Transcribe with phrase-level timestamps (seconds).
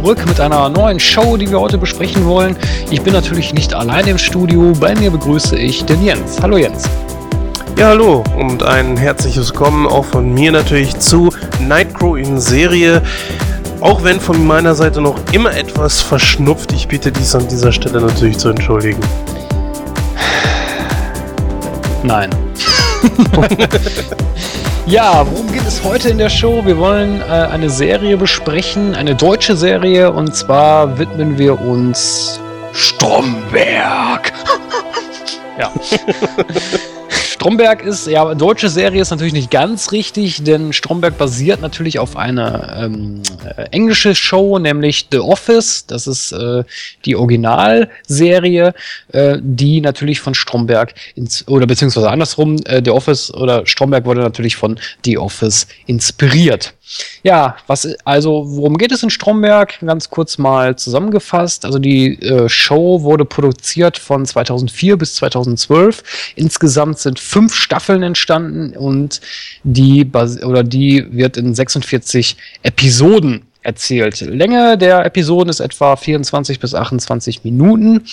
[0.00, 2.54] zurück mit einer neuen Show, die wir heute besprechen wollen.
[2.88, 4.72] Ich bin natürlich nicht allein im Studio.
[4.78, 6.40] Bei mir begrüße ich den Jens.
[6.40, 6.84] Hallo Jens.
[7.76, 11.30] Ja, hallo und ein herzliches Willkommen auch von mir natürlich zu
[11.66, 13.02] Nightcrow in Serie.
[13.80, 18.00] Auch wenn von meiner Seite noch immer etwas verschnupft, ich bitte dies an dieser Stelle
[18.00, 19.00] natürlich zu entschuldigen.
[22.04, 22.30] Nein.
[24.88, 26.64] ja, worum geht es heute in der Show?
[26.64, 32.40] Wir wollen äh, eine Serie besprechen, eine deutsche Serie, und zwar widmen wir uns
[32.72, 34.32] Stromberg.
[35.58, 35.70] ja.
[37.38, 42.16] Stromberg ist, ja, deutsche Serie ist natürlich nicht ganz richtig, denn Stromberg basiert natürlich auf
[42.16, 43.22] einer ähm,
[43.56, 45.86] äh, englische Show, nämlich The Office.
[45.86, 46.64] Das ist äh,
[47.04, 48.74] die Originalserie,
[49.12, 54.22] äh, die natürlich von Stromberg ins, oder beziehungsweise andersrum, äh, The Office oder Stromberg wurde
[54.22, 56.74] natürlich von The Office inspiriert.
[57.22, 59.78] Ja, was also worum geht es in Stromberg?
[59.80, 61.64] Ganz kurz mal zusammengefasst.
[61.64, 66.32] Also die äh, Show wurde produziert von 2004 bis 2012.
[66.36, 69.20] Insgesamt sind fünf Staffeln entstanden und
[69.62, 74.20] die oder die wird in 46 Episoden erzählt.
[74.20, 78.04] Länge der Episoden ist etwa 24 bis 28 Minuten.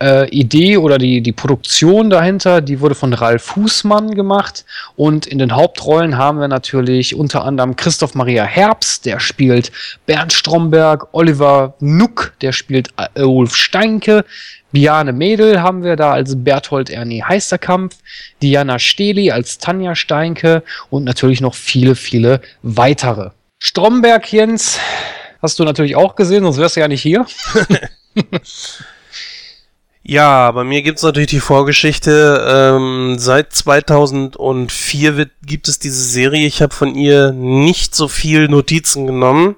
[0.00, 4.64] Äh, Idee oder die, die Produktion dahinter, die wurde von Ralf Fußmann gemacht.
[4.96, 9.72] Und in den Hauptrollen haben wir natürlich unter anderem Christoph Maria Herbst, der spielt
[10.04, 14.24] Bernd Stromberg, Oliver Nuck, der spielt äh, Ulf Steinke,
[14.70, 17.96] Biane Mädel haben wir da als Berthold Ernie Heisterkampf,
[18.42, 23.30] Diana Steli als Tanja Steinke und natürlich noch viele, viele weitere.
[23.58, 24.78] Stromberg, Jens,
[25.40, 27.26] hast du natürlich auch gesehen, sonst wärst du ja nicht hier.
[30.02, 32.46] ja, bei mir gibt es natürlich die Vorgeschichte.
[32.48, 36.46] Ähm, seit 2004 wird, gibt es diese Serie.
[36.46, 39.56] Ich habe von ihr nicht so viel Notizen genommen.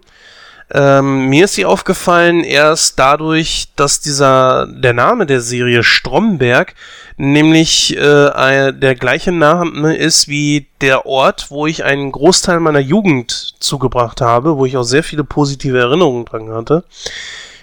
[0.72, 6.74] Ähm, mir ist sie aufgefallen erst dadurch, dass dieser der Name der Serie Stromberg
[7.16, 13.54] nämlich äh, der gleiche Name ist wie der Ort, wo ich einen Großteil meiner Jugend
[13.60, 16.84] zugebracht habe, wo ich auch sehr viele positive Erinnerungen dran hatte.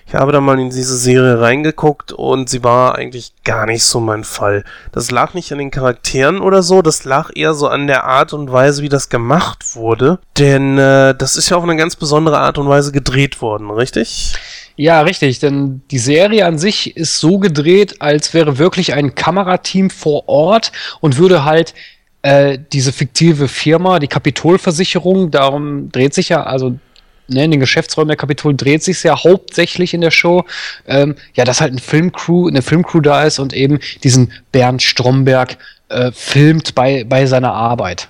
[0.08, 4.00] Ich habe da mal in diese Serie reingeguckt und sie war eigentlich gar nicht so
[4.00, 4.64] mein Fall.
[4.94, 8.32] Das lag nicht an den Charakteren oder so, das lag eher so an der Art
[8.32, 10.20] und Weise, wie das gemacht wurde.
[10.38, 14.34] Denn äh, das ist ja auf eine ganz besondere Art und Weise gedreht worden, richtig?
[14.78, 19.90] Ja, richtig, denn die Serie an sich ist so gedreht, als wäre wirklich ein Kamerateam
[19.90, 21.74] vor Ort und würde halt
[22.22, 26.78] äh, diese fiktive Firma, die Kapitolversicherung, darum dreht sich ja, also
[27.28, 30.44] ne, in den Geschäftsräumen der Kapitol dreht sich ja hauptsächlich in der Show,
[30.88, 35.58] ähm, ja, dass halt ein Filmcrew, eine Filmcrew da ist und eben diesen Bernd Stromberg
[35.90, 38.10] äh, filmt bei, bei seiner Arbeit.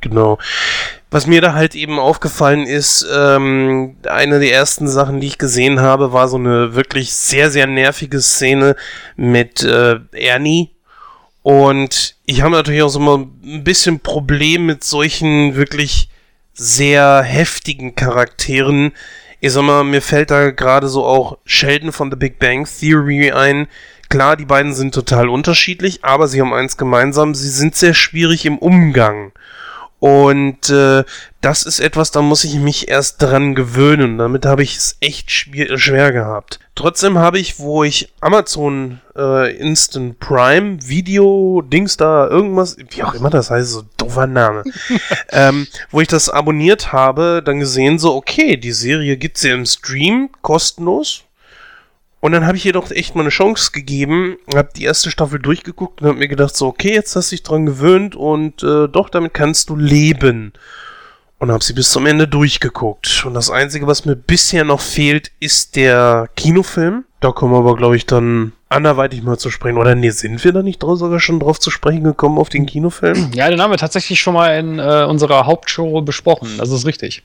[0.00, 0.38] Genau.
[1.10, 5.80] Was mir da halt eben aufgefallen ist, ähm, eine der ersten Sachen, die ich gesehen
[5.80, 8.76] habe, war so eine wirklich sehr, sehr nervige Szene
[9.16, 10.70] mit äh, Ernie.
[11.42, 16.08] Und ich habe natürlich auch so mal ein bisschen Problem mit solchen wirklich
[16.56, 18.92] sehr heftigen Charakteren.
[19.40, 23.30] Ich sag mal, mir fällt da gerade so auch Sheldon von The Big Bang Theory
[23.30, 23.68] ein.
[24.08, 28.46] Klar, die beiden sind total unterschiedlich, aber sie haben eins gemeinsam, sie sind sehr schwierig
[28.46, 29.32] im Umgang.
[29.98, 31.04] Und äh,
[31.40, 34.18] das ist etwas, da muss ich mich erst dran gewöhnen.
[34.18, 36.60] Damit habe ich es echt schwer, schwer gehabt.
[36.74, 43.14] Trotzdem habe ich, wo ich Amazon äh, Instant Prime Video Dings da irgendwas, wie auch
[43.14, 44.64] immer das heißt, so doofer Name,
[45.30, 49.64] ähm, wo ich das abonniert habe, dann gesehen so, okay, die Serie gibt's ja im
[49.64, 51.24] Stream kostenlos
[52.20, 55.38] und dann habe ich ihr doch echt mal eine Chance gegeben, habe die erste Staffel
[55.38, 58.88] durchgeguckt und habe mir gedacht, so, okay, jetzt hast du dich dran gewöhnt und äh,
[58.88, 60.52] doch, damit kannst du leben.
[61.38, 63.24] Und habe sie bis zum Ende durchgeguckt.
[63.26, 67.04] Und das Einzige, was mir bisher noch fehlt, ist der Kinofilm.
[67.20, 69.76] Da kommen wir aber, glaube ich, dann anderweitig mal zu sprechen.
[69.76, 73.32] Oder nee, sind wir da nicht sogar schon drauf zu sprechen gekommen auf den Kinofilm?
[73.34, 76.48] Ja, den haben wir tatsächlich schon mal in äh, unserer Hauptshow besprochen.
[76.56, 77.22] Das ist richtig.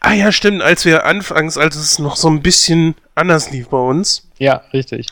[0.00, 0.62] Ah ja, stimmt.
[0.62, 4.28] Als wir anfangs, als es noch so ein bisschen anders lief bei uns.
[4.38, 5.06] Ja, richtig.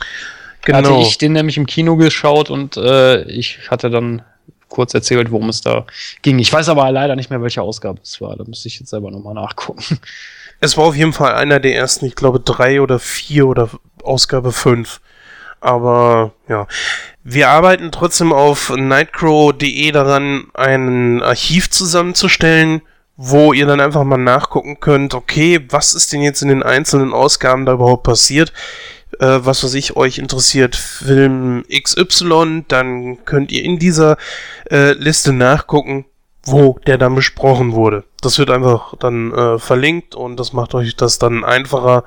[0.64, 0.78] Genau.
[0.78, 4.22] Hatte ich den nämlich im Kino geschaut und äh, ich hatte dann
[4.68, 5.86] kurz erzählt, worum es da
[6.22, 6.38] ging.
[6.38, 8.36] Ich weiß aber leider nicht mehr, welche Ausgabe es war.
[8.36, 9.98] Da müsste ich jetzt selber nochmal nachgucken.
[10.58, 13.68] Es war auf jeden Fall einer der ersten, ich glaube, drei oder vier oder
[14.02, 15.02] Ausgabe fünf.
[15.60, 16.66] Aber ja,
[17.24, 22.80] wir arbeiten trotzdem auf nightcrow.de daran, ein Archiv zusammenzustellen,
[23.16, 27.12] wo ihr dann einfach mal nachgucken könnt, okay, was ist denn jetzt in den einzelnen
[27.12, 28.52] Ausgaben da überhaupt passiert?
[29.20, 34.16] Äh, was weiß ich, euch interessiert Film XY, dann könnt ihr in dieser
[34.70, 36.04] äh, Liste nachgucken,
[36.44, 38.04] wo der dann besprochen wurde.
[38.20, 42.04] Das wird einfach dann äh, verlinkt und das macht euch das dann einfacher,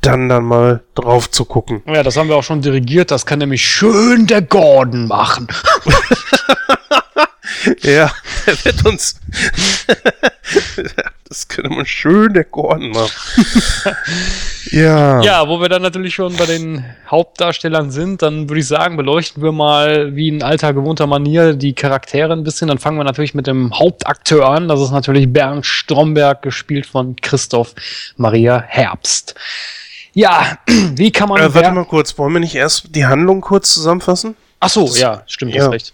[0.00, 1.82] dann dann mal drauf zu gucken.
[1.86, 3.10] Ja, das haben wir auch schon dirigiert.
[3.10, 5.48] Das kann nämlich schön der Gordon machen.
[7.82, 8.10] ja,
[8.46, 9.20] der wird uns.
[11.28, 13.12] das könnte man schön der Gordon machen.
[14.70, 15.20] ja.
[15.22, 19.42] Ja, wo wir dann natürlich schon bei den Hauptdarstellern sind, dann würde ich sagen, beleuchten
[19.42, 22.68] wir mal wie in alter gewohnter Manier die Charaktere ein bisschen.
[22.68, 24.68] Dann fangen wir natürlich mit dem Hauptakteur an.
[24.68, 27.74] Das ist natürlich Bernd Stromberg, gespielt von Christoph
[28.16, 29.34] Maria Herbst.
[30.12, 31.40] Ja, wie kann man.
[31.40, 34.36] Äh, warte mal kurz, wollen wir nicht erst die Handlung kurz zusammenfassen?
[34.60, 35.64] Ach so, ja, stimmt, ja.
[35.64, 35.92] hast recht.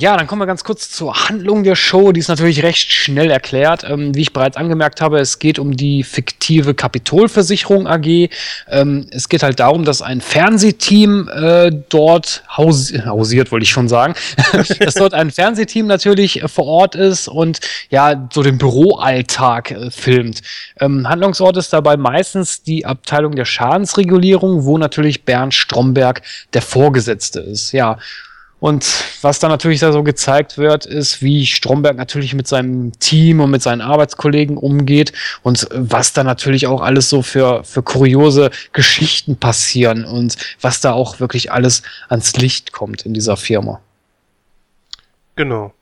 [0.00, 2.10] Ja, dann kommen wir ganz kurz zur Handlung der Show.
[2.10, 3.84] Die ist natürlich recht schnell erklärt.
[3.88, 8.28] Ähm, wie ich bereits angemerkt habe, es geht um die fiktive Kapitolversicherung AG.
[8.68, 13.88] Ähm, es geht halt darum, dass ein Fernsehteam äh, dort haus hausiert, wollte ich schon
[13.88, 14.14] sagen,
[14.80, 19.90] dass dort ein Fernsehteam natürlich äh, vor Ort ist und ja, so den Büroalltag äh,
[19.92, 20.42] filmt.
[20.80, 26.22] Ähm, Handlungsort ist dabei meistens die Abteilung der Schadensregulierung, wo natürlich Bernd Stromberg
[26.52, 27.70] der Vorgesetzte ist.
[27.70, 27.98] Ja.
[28.62, 28.86] Und
[29.22, 33.50] was da natürlich da so gezeigt wird, ist, wie Stromberg natürlich mit seinem Team und
[33.50, 35.12] mit seinen Arbeitskollegen umgeht
[35.42, 40.92] und was da natürlich auch alles so für, für kuriose Geschichten passieren und was da
[40.92, 43.80] auch wirklich alles ans Licht kommt in dieser Firma.
[45.34, 45.74] Genau.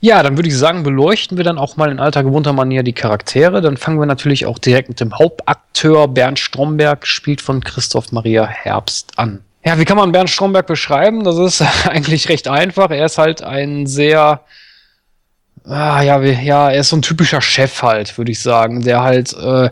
[0.00, 2.94] Ja, dann würde ich sagen, beleuchten wir dann auch mal in alter gewohnter Manier die
[2.94, 3.60] Charaktere.
[3.60, 8.46] Dann fangen wir natürlich auch direkt mit dem Hauptakteur Bernd Stromberg, gespielt von Christoph Maria
[8.46, 9.44] Herbst, an.
[9.64, 11.24] Ja, wie kann man Bernd Stromberg beschreiben?
[11.24, 12.90] Das ist eigentlich recht einfach.
[12.90, 14.42] Er ist halt ein sehr,
[15.64, 19.32] ah, ja, ja, er ist so ein typischer Chef halt, würde ich sagen, der halt
[19.34, 19.70] äh,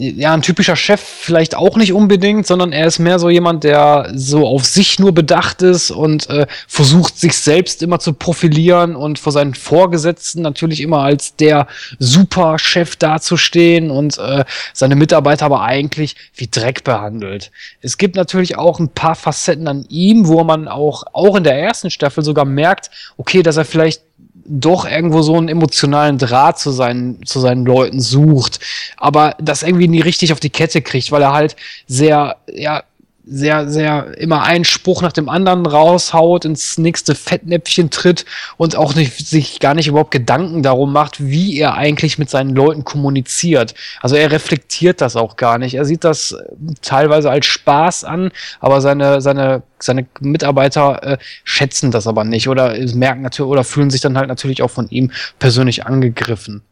[0.00, 4.10] ja, ein typischer Chef vielleicht auch nicht unbedingt, sondern er ist mehr so jemand, der
[4.14, 9.18] so auf sich nur bedacht ist und äh, versucht, sich selbst immer zu profilieren und
[9.18, 11.66] vor seinen Vorgesetzten natürlich immer als der
[11.98, 17.50] Superchef dazustehen und äh, seine Mitarbeiter aber eigentlich wie Dreck behandelt.
[17.82, 21.58] Es gibt natürlich auch ein paar Facetten an ihm, wo man auch, auch in der
[21.58, 24.02] ersten Staffel sogar merkt, okay, dass er vielleicht
[24.50, 28.58] doch irgendwo so einen emotionalen Draht zu seinen, zu seinen Leuten sucht,
[28.96, 31.54] aber das irgendwie nie richtig auf die Kette kriegt, weil er halt
[31.86, 32.82] sehr, ja,
[33.30, 38.94] sehr, sehr immer einen Spruch nach dem anderen raushaut, ins nächste Fettnäpfchen tritt und auch
[38.96, 43.74] nicht, sich gar nicht überhaupt Gedanken darum macht, wie er eigentlich mit seinen Leuten kommuniziert.
[44.00, 45.74] Also er reflektiert das auch gar nicht.
[45.74, 46.44] Er sieht das äh,
[46.82, 52.76] teilweise als Spaß an, aber seine, seine, seine Mitarbeiter äh, schätzen das aber nicht oder
[52.94, 56.62] merken natürlich oder fühlen sich dann halt natürlich auch von ihm persönlich angegriffen.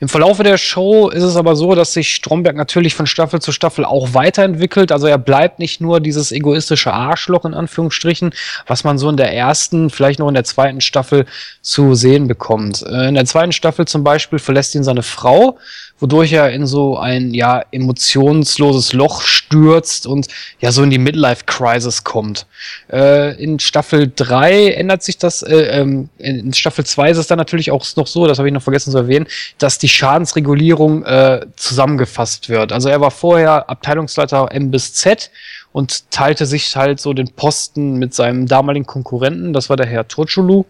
[0.00, 3.52] Im Verlaufe der Show ist es aber so, dass sich Stromberg natürlich von Staffel zu
[3.52, 4.92] Staffel auch weiterentwickelt.
[4.92, 8.34] Also er bleibt nicht nur dieses egoistische Arschloch in Anführungsstrichen,
[8.66, 11.26] was man so in der ersten, vielleicht noch in der zweiten Staffel
[11.62, 12.82] zu sehen bekommt.
[12.82, 15.58] Äh, in der zweiten Staffel zum Beispiel verlässt ihn seine Frau
[16.00, 20.26] wodurch er in so ein ja emotionsloses Loch stürzt und
[20.60, 22.46] ja so in die Midlife Crisis kommt.
[22.92, 27.38] Äh, in Staffel 3 ändert sich das, äh, ähm, in Staffel 2 ist es dann
[27.38, 29.26] natürlich auch noch so, das habe ich noch vergessen zu erwähnen,
[29.58, 32.72] dass die Schadensregulierung äh, zusammengefasst wird.
[32.72, 35.30] Also er war vorher Abteilungsleiter M bis Z
[35.72, 40.06] und teilte sich halt so den Posten mit seinem damaligen Konkurrenten, das war der Herr
[40.06, 40.64] Turchulu.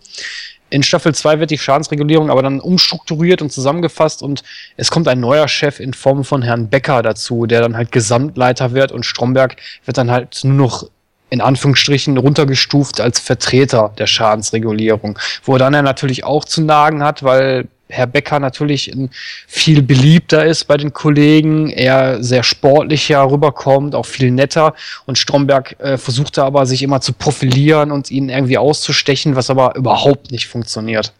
[0.74, 4.42] In Staffel 2 wird die Schadensregulierung aber dann umstrukturiert und zusammengefasst und
[4.76, 8.72] es kommt ein neuer Chef in Form von Herrn Becker dazu, der dann halt Gesamtleiter
[8.72, 9.54] wird und Stromberg
[9.84, 10.90] wird dann halt nur noch
[11.30, 17.22] in Anführungsstrichen runtergestuft als Vertreter der Schadensregulierung, wo dann er natürlich auch zu nagen hat,
[17.22, 18.92] weil Herr Becker natürlich
[19.46, 24.74] viel beliebter ist bei den Kollegen, er sehr sportlicher rüberkommt, auch viel netter.
[25.06, 29.76] Und Stromberg äh, versuchte aber, sich immer zu profilieren und ihn irgendwie auszustechen, was aber
[29.76, 31.12] überhaupt nicht funktioniert.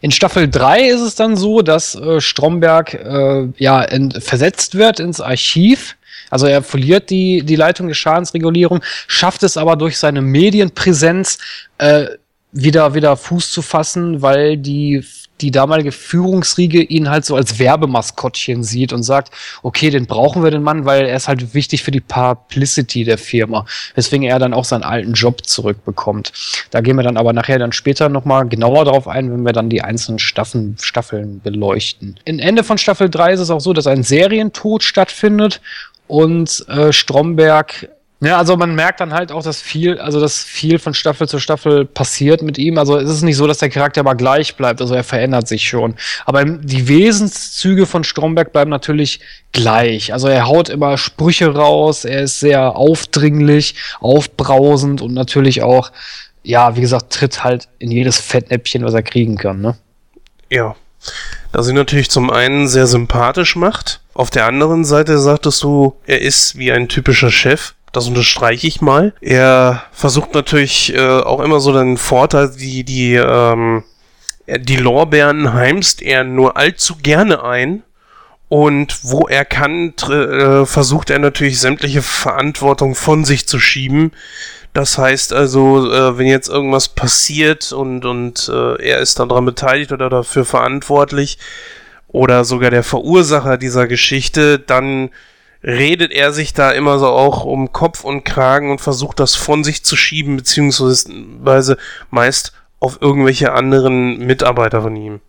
[0.00, 3.86] In Staffel 3 ist es dann so, dass äh, Stromberg äh, ja
[4.18, 5.96] versetzt wird ins Archiv.
[6.28, 11.38] Also er verliert die, die Leitung der Schadensregulierung, schafft es aber durch seine Medienpräsenz
[11.78, 12.06] äh,
[12.50, 15.04] wieder, wieder Fuß zu fassen, weil die
[15.40, 20.50] die damalige Führungsriege ihn halt so als Werbemaskottchen sieht und sagt, okay, den brauchen wir
[20.50, 24.54] den Mann, weil er ist halt wichtig für die Publicity der Firma, weswegen er dann
[24.54, 26.32] auch seinen alten Job zurückbekommt.
[26.70, 29.68] Da gehen wir dann aber nachher dann später nochmal genauer darauf ein, wenn wir dann
[29.68, 32.18] die einzelnen Staffeln, Staffeln beleuchten.
[32.24, 35.60] In Ende von Staffel 3 ist es auch so, dass ein Serientod stattfindet
[36.06, 37.88] und äh, Stromberg
[38.22, 41.38] ja, also man merkt dann halt auch, dass viel, also dass viel von Staffel zu
[41.38, 42.78] Staffel passiert mit ihm.
[42.78, 44.80] Also es ist nicht so, dass der Charakter aber gleich bleibt.
[44.80, 45.96] Also er verändert sich schon.
[46.24, 49.20] Aber die Wesenszüge von Stromberg bleiben natürlich
[49.52, 50.12] gleich.
[50.12, 52.04] Also er haut immer Sprüche raus.
[52.04, 55.90] Er ist sehr aufdringlich, aufbrausend und natürlich auch
[56.42, 59.76] ja, wie gesagt, tritt halt in jedes Fettnäppchen, was er kriegen kann, ne?
[60.50, 60.74] Ja.
[61.50, 64.00] Da sie natürlich zum einen sehr sympathisch macht.
[64.14, 67.74] Auf der anderen Seite sagtest du, er ist wie ein typischer Chef.
[67.92, 69.12] Das unterstreiche ich mal.
[69.20, 73.84] Er versucht natürlich äh, auch immer so den Vorteil, die, die, ähm,
[74.46, 77.82] die Lorbeeren heimst er nur allzu gerne ein.
[78.48, 84.12] Und wo er kann, äh, versucht er natürlich sämtliche Verantwortung von sich zu schieben.
[84.74, 89.92] Das heißt also, äh, wenn jetzt irgendwas passiert und, und äh, er ist daran beteiligt
[89.92, 91.38] oder dafür verantwortlich
[92.08, 95.10] oder sogar der Verursacher dieser Geschichte, dann
[95.62, 99.64] redet er sich da immer so auch um Kopf und Kragen und versucht das von
[99.64, 101.76] sich zu schieben, beziehungsweise
[102.10, 105.20] meist auf irgendwelche anderen Mitarbeiter von ihm.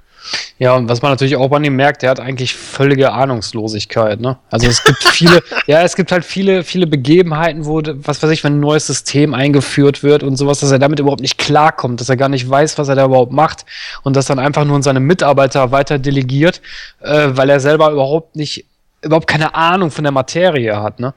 [0.57, 4.37] Ja, und was man natürlich auch bei ihm merkt, der hat eigentlich völlige Ahnungslosigkeit, ne?
[4.49, 8.43] Also es gibt viele, ja, es gibt halt viele, viele Begebenheiten, wo, was weiß ich,
[8.43, 12.09] wenn ein neues System eingeführt wird und sowas, dass er damit überhaupt nicht klarkommt, dass
[12.09, 13.65] er gar nicht weiß, was er da überhaupt macht
[14.03, 16.61] und das dann einfach nur an seine Mitarbeiter weiter delegiert,
[17.01, 18.65] äh, weil er selber überhaupt nicht,
[19.03, 21.13] überhaupt keine Ahnung von der Materie hat, ne?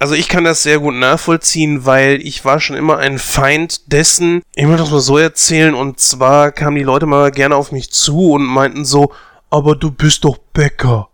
[0.00, 4.42] Also ich kann das sehr gut nachvollziehen, weil ich war schon immer ein Feind dessen.
[4.54, 7.90] Ich möchte das mal so erzählen und zwar kamen die Leute mal gerne auf mich
[7.90, 9.12] zu und meinten so,
[9.50, 11.08] aber du bist doch Bäcker.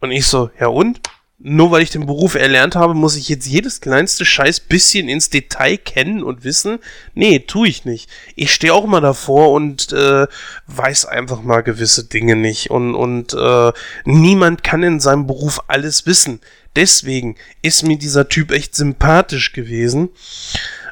[0.00, 1.00] Und ich so, ja und?
[1.38, 5.28] Nur weil ich den Beruf erlernt habe, muss ich jetzt jedes kleinste Scheiß bisschen ins
[5.28, 6.78] Detail kennen und wissen?
[7.14, 8.08] Nee, tu ich nicht.
[8.36, 10.26] Ich stehe auch mal davor und äh,
[10.66, 12.70] weiß einfach mal gewisse Dinge nicht.
[12.70, 13.72] Und, und äh,
[14.04, 16.40] niemand kann in seinem Beruf alles wissen
[16.76, 20.10] deswegen ist mir dieser Typ echt sympathisch gewesen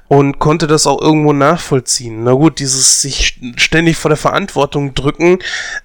[0.09, 2.25] und konnte das auch irgendwo nachvollziehen.
[2.25, 5.39] Na gut, dieses sich ständig vor der Verantwortung drücken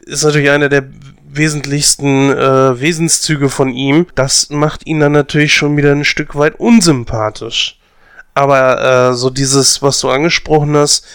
[0.05, 0.89] ist natürlich einer der
[1.31, 4.07] wesentlichsten äh, Wesenszüge von ihm.
[4.15, 7.79] Das macht ihn dann natürlich schon wieder ein Stück weit unsympathisch.
[8.33, 11.05] Aber äh, so dieses, was du angesprochen hast,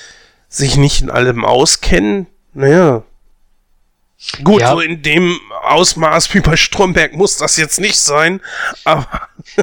[0.48, 3.02] sich nicht in allem auskennen, naja,
[4.42, 4.70] Gut, ja.
[4.70, 8.40] so in dem Ausmaß wie bei Stromberg muss das jetzt nicht sein,
[8.84, 9.06] aber.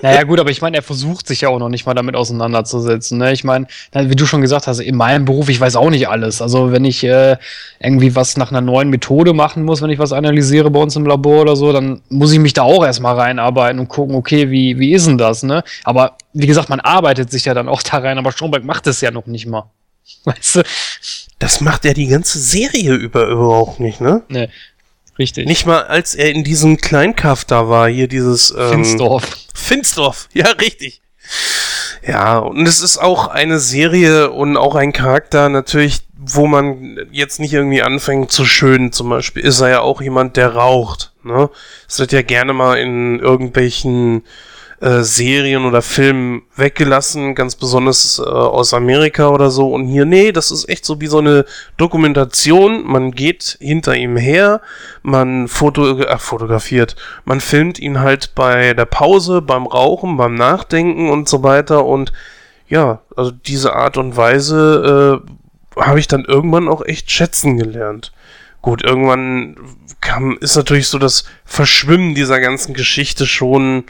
[0.01, 3.17] Naja, gut, aber ich meine, er versucht sich ja auch noch nicht mal damit auseinanderzusetzen.
[3.17, 3.33] Ne?
[3.33, 6.41] Ich meine, wie du schon gesagt hast, in meinem Beruf, ich weiß auch nicht alles.
[6.41, 7.37] Also, wenn ich äh,
[7.79, 11.05] irgendwie was nach einer neuen Methode machen muss, wenn ich was analysiere bei uns im
[11.05, 14.77] Labor oder so, dann muss ich mich da auch erstmal reinarbeiten und gucken, okay, wie,
[14.77, 15.63] wie ist denn das, ne?
[15.83, 19.01] Aber wie gesagt, man arbeitet sich ja dann auch da rein, aber Stromberg macht es
[19.01, 19.71] ja noch nicht mal.
[20.25, 20.63] Weißt du?
[21.41, 24.21] Das macht er die ganze Serie über überhaupt nicht, ne?
[24.29, 24.49] Ne,
[25.17, 25.47] richtig.
[25.47, 28.53] Nicht mal, als er in diesem Kleinkaff da war, hier dieses...
[28.55, 29.37] Ähm, Finsdorf.
[29.53, 31.01] Finsdorf, ja, richtig.
[32.05, 37.39] Ja, und es ist auch eine Serie und auch ein Charakter natürlich, wo man jetzt
[37.39, 38.91] nicht irgendwie anfängt zu schönen.
[38.91, 41.11] Zum Beispiel ist er ja auch jemand, der raucht.
[41.23, 41.49] Ne?
[41.87, 44.23] Es wird ja gerne mal in irgendwelchen
[44.81, 49.71] äh, Serien oder Filmen weggelassen, ganz besonders äh, aus Amerika oder so.
[49.71, 51.45] Und hier, nee, das ist echt so wie so eine
[51.77, 52.83] Dokumentation.
[52.85, 54.61] Man geht hinter ihm her,
[55.03, 56.95] man foto äh, fotografiert,
[57.25, 61.85] man filmt ihn halt bei der Pause, beim Rauchen, beim Nachdenken und so weiter.
[61.85, 62.11] Und
[62.67, 65.21] ja, also diese Art und Weise
[65.77, 68.11] äh, habe ich dann irgendwann auch echt schätzen gelernt.
[68.63, 69.57] Gut, irgendwann
[70.01, 73.83] kam, ist natürlich so das Verschwimmen dieser ganzen Geschichte schon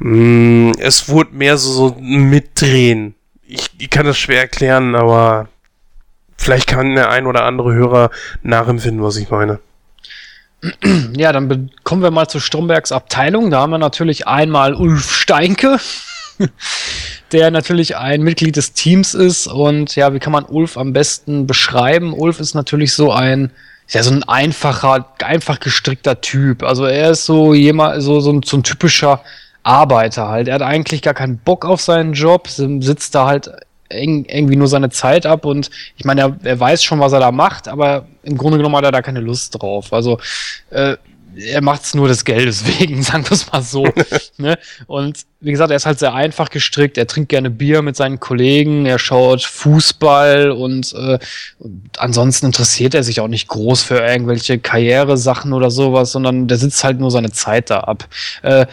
[0.00, 3.14] es wurde mehr so, so mitdrehen.
[3.46, 5.48] Ich, ich kann das schwer erklären, aber
[6.36, 8.10] vielleicht kann der ein oder andere Hörer
[8.42, 9.58] nachempfinden, was ich meine.
[11.16, 13.50] Ja, dann kommen wir mal zu Strombergs Abteilung.
[13.50, 15.78] Da haben wir natürlich einmal Ulf Steinke,
[17.32, 19.46] der natürlich ein Mitglied des Teams ist.
[19.46, 22.12] Und ja, wie kann man Ulf am besten beschreiben?
[22.12, 23.50] Ulf ist natürlich so ein,
[23.88, 26.62] ja, so ein einfacher, einfach gestrickter Typ.
[26.62, 29.22] Also er ist so jemand, so, so, so ein typischer
[29.68, 30.48] Arbeiter halt.
[30.48, 33.50] Er hat eigentlich gar keinen Bock auf seinen Job, sitzt da halt
[33.90, 37.20] eng, irgendwie nur seine Zeit ab und ich meine, er, er weiß schon, was er
[37.20, 39.92] da macht, aber im Grunde genommen hat er da keine Lust drauf.
[39.92, 40.18] Also
[40.70, 40.96] äh,
[41.36, 43.86] er macht es nur des Geldes wegen, sagen wir es mal so.
[44.38, 44.58] ne?
[44.86, 48.20] Und wie gesagt, er ist halt sehr einfach gestrickt, er trinkt gerne Bier mit seinen
[48.20, 51.18] Kollegen, er schaut Fußball und, äh,
[51.58, 56.58] und ansonsten interessiert er sich auch nicht groß für irgendwelche Karrieresachen oder sowas, sondern der
[56.58, 58.08] sitzt halt nur seine Zeit da ab.
[58.42, 58.66] Äh,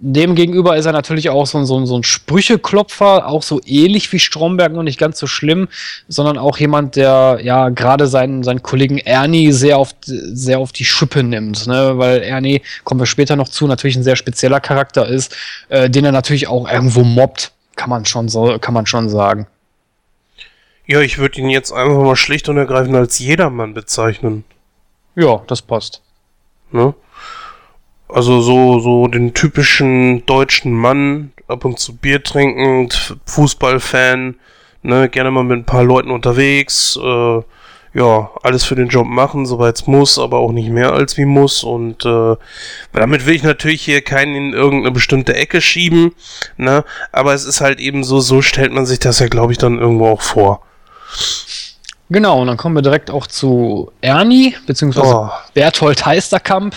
[0.00, 4.72] Demgegenüber ist er natürlich auch so, so, so ein Sprücheklopfer, auch so ähnlich wie Stromberg,
[4.72, 5.68] nur nicht ganz so schlimm,
[6.06, 10.84] sondern auch jemand, der ja gerade seinen, seinen Kollegen Ernie sehr auf, sehr auf die
[10.84, 11.98] Schippe nimmt, ne?
[11.98, 15.36] weil Ernie, kommen wir später noch zu, natürlich ein sehr spezieller Charakter ist,
[15.68, 19.48] äh, den er natürlich auch irgendwo mobbt, kann man schon so, kann man schon sagen.
[20.86, 24.44] Ja, ich würde ihn jetzt einfach mal schlicht und ergreifend als Jedermann bezeichnen.
[25.16, 26.02] Ja, das passt.
[26.70, 26.94] Ne?
[28.08, 34.36] Also so, so den typischen deutschen Mann, ab und zu Bier trinkend, Fußballfan,
[34.82, 37.42] ne, gerne mal mit ein paar Leuten unterwegs, äh,
[37.94, 41.24] ja, alles für den Job machen, soweit es muss, aber auch nicht mehr als wie
[41.24, 41.64] muss.
[41.64, 42.36] Und äh,
[42.92, 46.14] damit will ich natürlich hier keinen in irgendeine bestimmte Ecke schieben,
[46.56, 46.84] ne?
[47.12, 49.78] Aber es ist halt eben so, so stellt man sich das ja, glaube ich, dann
[49.78, 50.62] irgendwo auch vor.
[52.10, 55.30] Genau, und dann kommen wir direkt auch zu Ernie, beziehungsweise oh.
[55.54, 56.74] Berthold Heisterkamp.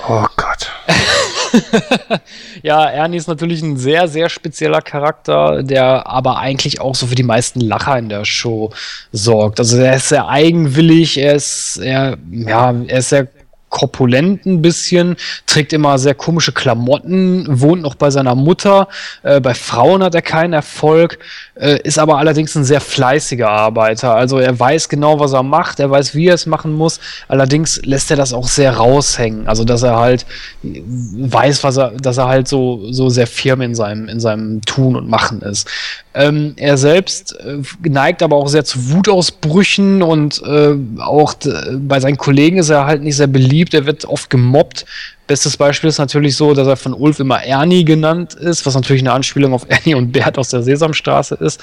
[0.00, 0.70] Oh Gott.
[2.62, 7.14] ja, Ernie ist natürlich ein sehr, sehr spezieller Charakter, der aber eigentlich auch so für
[7.14, 8.72] die meisten Lacher in der Show
[9.12, 9.58] sorgt.
[9.58, 13.28] Also er ist sehr eigenwillig, er ist, er, ja, er ist sehr
[13.68, 18.88] korpulent ein bisschen, trägt immer sehr komische Klamotten, wohnt noch bei seiner Mutter.
[19.22, 21.18] Äh, bei Frauen hat er keinen Erfolg,
[21.58, 24.14] äh, ist aber allerdings ein sehr fleißiger Arbeiter.
[24.14, 27.00] Also er weiß genau, was er macht, er weiß, wie er es machen muss.
[27.28, 29.48] Allerdings lässt er das auch sehr raushängen.
[29.48, 30.26] Also dass er halt
[30.62, 34.96] weiß, was er, dass er halt so, so sehr firm in seinem, in seinem Tun
[34.96, 35.68] und Machen ist.
[36.14, 41.34] Ähm, er selbst äh, neigt aber auch sehr zu Wutausbrüchen und äh, auch
[41.74, 43.74] bei seinen Kollegen ist er halt nicht sehr beliebt.
[43.74, 44.84] Er wird oft gemobbt,
[45.26, 49.02] Bestes Beispiel ist natürlich so, dass er von Ulf immer Ernie genannt ist, was natürlich
[49.02, 51.60] eine Anspielung auf Ernie und Bert aus der Sesamstraße ist.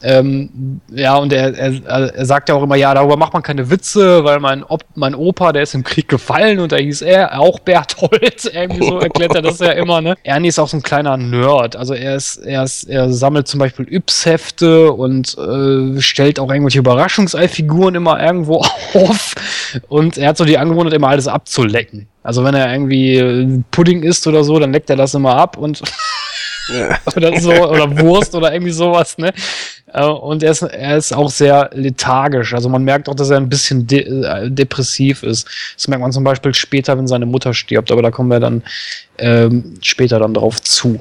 [0.00, 3.68] Ähm, ja, und er, er, er sagt ja auch immer, ja, darüber macht man keine
[3.68, 7.40] Witze, weil mein, Op mein Opa, der ist im Krieg gefallen und da hieß er
[7.40, 8.44] auch Berthold.
[8.52, 10.14] Irgendwie so erklärt er das ja immer, ne?
[10.22, 11.74] Ernie ist auch so ein kleiner Nerd.
[11.74, 16.78] Also er ist, er ist, er sammelt zum Beispiel Yps-Hefte und äh, stellt auch irgendwelche
[16.78, 18.58] Überraschungseifiguren immer irgendwo
[18.94, 19.34] auf.
[19.88, 22.06] Und er hat so die Angewohnheit, immer alles abzulecken.
[22.22, 25.82] Also wenn er irgendwie Pudding isst oder so, dann leckt er das immer ab und
[27.16, 29.32] oder so, oder Wurst oder irgendwie sowas, ne?
[29.92, 32.54] Äh, und er ist, er ist auch sehr lethargisch.
[32.54, 35.48] Also man merkt auch, dass er ein bisschen de äh, depressiv ist.
[35.76, 38.62] Das merkt man zum Beispiel später, wenn seine Mutter stirbt, aber da kommen wir dann
[39.18, 41.00] ähm, später dann drauf zu.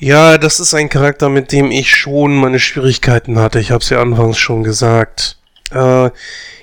[0.00, 3.58] Ja, das ist ein Charakter, mit dem ich schon meine Schwierigkeiten hatte.
[3.58, 5.38] Ich habe es ja anfangs schon gesagt.
[5.72, 6.10] Äh,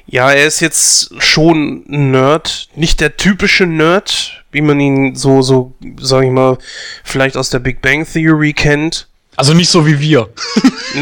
[0.07, 2.69] ja, er ist jetzt schon ein Nerd.
[2.75, 6.57] Nicht der typische Nerd, wie man ihn so, so, sag ich mal,
[7.03, 9.07] vielleicht aus der Big Bang Theory kennt.
[9.35, 10.29] Also nicht so wie wir.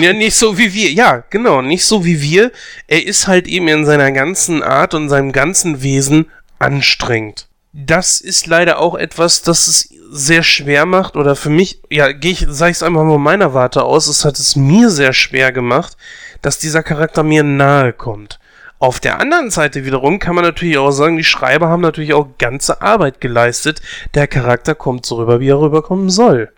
[0.02, 0.92] ja, nicht so wie wir.
[0.92, 2.52] Ja, genau, nicht so wie wir.
[2.88, 7.48] Er ist halt eben in seiner ganzen Art und seinem ganzen Wesen anstrengend.
[7.74, 12.32] Das ist leider auch etwas, das es sehr schwer macht, oder für mich, ja, gehe
[12.32, 15.52] ich, sag ich es einfach mal meiner Warte aus, es hat es mir sehr schwer
[15.52, 15.98] gemacht,
[16.44, 18.40] dass dieser Charakter mir nahe kommt.
[18.78, 22.38] Auf der anderen Seite wiederum kann man natürlich auch sagen, die Schreiber haben natürlich auch
[22.38, 23.82] ganze Arbeit geleistet.
[24.14, 26.52] Der Charakter kommt so rüber, wie er rüberkommen soll.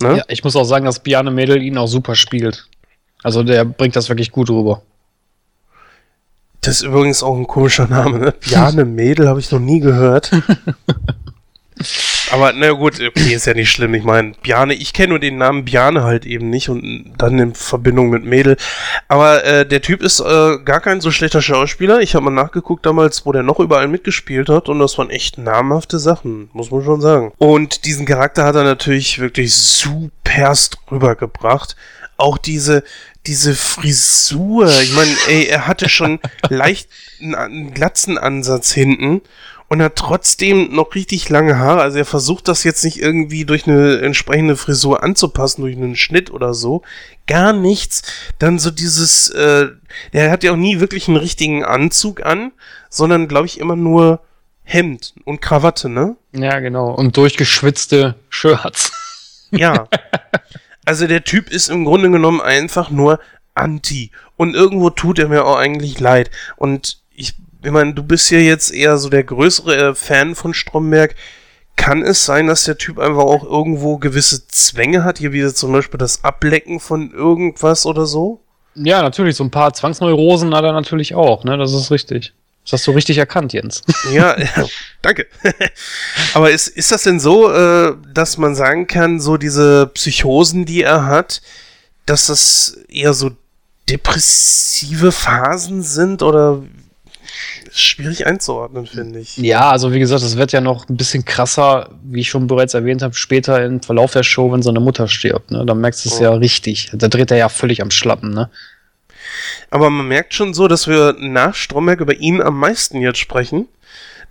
[0.00, 0.18] Ne?
[0.18, 2.68] Ja, ich muss auch sagen, dass Biane Mädel ihn auch super spielt.
[3.22, 4.82] Also der bringt das wirklich gut rüber.
[6.62, 8.34] Das ist übrigens auch ein komischer Name, ne?
[8.40, 10.30] Biane Mädel habe ich noch nie gehört.
[12.32, 13.92] Aber na gut, okay, ist ja nicht schlimm.
[13.94, 17.54] Ich meine, Bjane, ich kenne nur den Namen Bjane halt eben nicht und dann in
[17.54, 18.56] Verbindung mit Mädel.
[19.08, 22.00] Aber äh, der Typ ist äh, gar kein so schlechter Schauspieler.
[22.00, 25.38] Ich habe mal nachgeguckt damals, wo der noch überall mitgespielt hat und das waren echt
[25.38, 27.32] namhafte Sachen, muss man schon sagen.
[27.38, 31.74] Und diesen Charakter hat er natürlich wirklich superst rübergebracht.
[32.16, 32.84] Auch diese,
[33.26, 34.68] diese Frisur.
[34.82, 36.88] Ich meine, ey, er hatte schon leicht
[37.20, 39.22] einen Glatzenansatz hinten
[39.70, 41.80] und hat trotzdem noch richtig lange Haare.
[41.80, 46.32] Also er versucht das jetzt nicht irgendwie durch eine entsprechende Frisur anzupassen, durch einen Schnitt
[46.32, 46.82] oder so.
[47.28, 48.02] Gar nichts.
[48.40, 49.68] Dann so dieses, äh,
[50.12, 52.50] der hat ja auch nie wirklich einen richtigen Anzug an,
[52.88, 54.20] sondern glaube ich immer nur
[54.64, 56.16] Hemd und Krawatte, ne?
[56.32, 56.92] Ja, genau.
[56.92, 58.92] Und durchgeschwitzte Shirts.
[59.50, 59.88] Ja.
[60.86, 63.20] Also der Typ ist im Grunde genommen einfach nur
[63.54, 64.10] anti.
[64.36, 66.30] Und irgendwo tut er mir auch eigentlich leid.
[66.56, 70.54] Und ich ich meine, du bist ja jetzt eher so der größere äh, Fan von
[70.54, 71.14] Stromberg.
[71.76, 75.72] Kann es sein, dass der Typ einfach auch irgendwo gewisse Zwänge hat, hier wie zum
[75.72, 78.40] Beispiel das Ablecken von irgendwas oder so?
[78.74, 81.56] Ja, natürlich, so ein paar Zwangsneurosen hat er natürlich auch, ne?
[81.56, 82.32] Das ist richtig.
[82.64, 83.82] Das hast du richtig erkannt, Jens.
[84.12, 84.66] Ja, ja
[85.02, 85.26] danke.
[86.34, 90.82] Aber ist, ist das denn so, äh, dass man sagen kann, so diese Psychosen, die
[90.82, 91.40] er hat,
[92.06, 93.30] dass das eher so
[93.88, 96.62] depressive Phasen sind oder
[97.72, 99.36] schwierig einzuordnen, finde ich.
[99.36, 102.74] Ja, also wie gesagt, es wird ja noch ein bisschen krasser, wie ich schon bereits
[102.74, 105.50] erwähnt habe, später im Verlauf der Show, wenn seine Mutter stirbt.
[105.50, 105.64] Ne?
[105.66, 106.24] Da merkst du es oh.
[106.24, 106.90] ja richtig.
[106.92, 108.50] Da dreht er ja völlig am Schlappen, ne?
[109.70, 113.68] Aber man merkt schon so, dass wir nach Stromberg über ihn am meisten jetzt sprechen.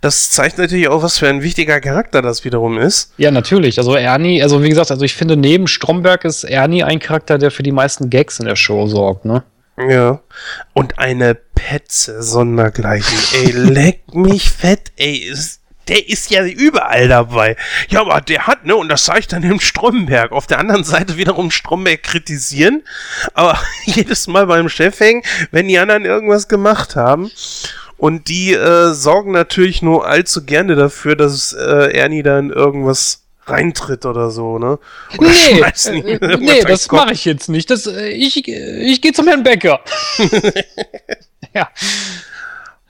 [0.00, 3.12] Das zeigt natürlich auch, was für ein wichtiger Charakter das wiederum ist.
[3.18, 3.78] Ja, natürlich.
[3.78, 7.50] Also Ernie, also wie gesagt, also ich finde, neben Stromberg ist Ernie ein Charakter, der
[7.50, 9.42] für die meisten Gags in der Show sorgt, ne?
[9.88, 10.20] Ja.
[10.72, 13.18] Und eine Petze sondergleichen.
[13.34, 15.16] Ey, leck mich fett, ey.
[15.16, 17.56] Ist, der ist ja überall dabei.
[17.88, 20.32] Ja, aber der hat, ne, und das sage ich dann im Stromberg.
[20.32, 22.82] Auf der anderen Seite wiederum Stromberg kritisieren,
[23.34, 27.30] aber jedes Mal beim Chef hängen, wenn die anderen irgendwas gemacht haben.
[27.96, 34.06] Und die äh, sorgen natürlich nur allzu gerne dafür, dass äh, Ernie dann irgendwas reintritt
[34.06, 34.78] oder so, ne?
[35.18, 37.70] Oder nee, äh, nee das mache ich jetzt nicht.
[37.70, 39.80] Das, äh, ich ich gehe zum Herrn Becker.
[41.54, 41.68] ja.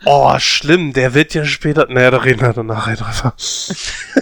[0.07, 1.87] Oh, schlimm, der wird ja später.
[1.91, 3.35] Naja, da reden wir dann nachher drüber.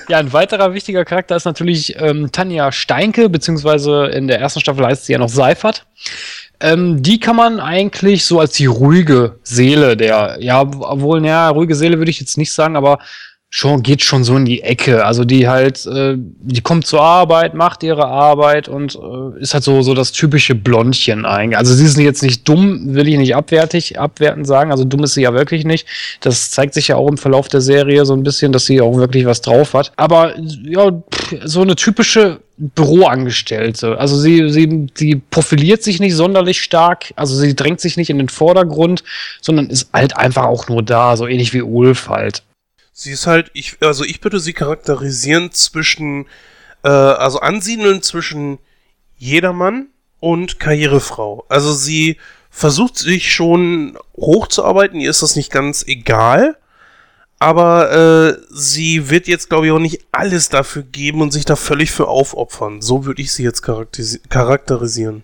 [0.09, 4.85] ja, ein weiterer wichtiger Charakter ist natürlich ähm, Tanja Steinke, beziehungsweise in der ersten Staffel
[4.85, 5.87] heißt sie ja noch Seifert.
[6.61, 11.77] Ähm, die kann man eigentlich so als die ruhige Seele der, ja, obwohl, naja, ruhige
[11.77, 12.99] Seele würde ich jetzt nicht sagen, aber
[13.51, 15.05] schon geht schon so in die Ecke.
[15.05, 19.65] Also die halt, äh, die kommt zur Arbeit, macht ihre Arbeit und äh, ist halt
[19.65, 21.57] so so das typische Blondchen eigentlich.
[21.57, 24.71] Also sie ist jetzt nicht dumm, will ich nicht abwertig abwertend sagen.
[24.71, 25.87] Also dumm ist sie ja wirklich nicht.
[26.21, 28.97] Das zeigt sich ja auch im Verlauf der Serie so ein bisschen, dass sie auch
[28.97, 29.93] wirklich was drauf hat.
[29.97, 30.93] Aber ja,
[31.45, 33.99] so eine typische Büroangestellte.
[33.99, 38.19] Also sie, sie, sie profiliert sich nicht sonderlich stark, also sie drängt sich nicht in
[38.19, 39.05] den Vordergrund,
[39.41, 42.43] sondern ist halt einfach auch nur da, so ähnlich wie Ulf halt.
[43.01, 46.27] Sie ist halt, ich, also ich würde sie charakterisieren zwischen,
[46.83, 48.59] äh, also ansiedeln zwischen
[49.17, 49.87] Jedermann
[50.19, 51.45] und Karrierefrau.
[51.49, 52.17] Also sie
[52.51, 56.57] versucht sich schon hochzuarbeiten, ihr ist das nicht ganz egal,
[57.39, 61.55] aber äh, sie wird jetzt, glaube ich, auch nicht alles dafür geben und sich da
[61.55, 62.83] völlig für aufopfern.
[62.83, 65.23] So würde ich sie jetzt charakterisieren.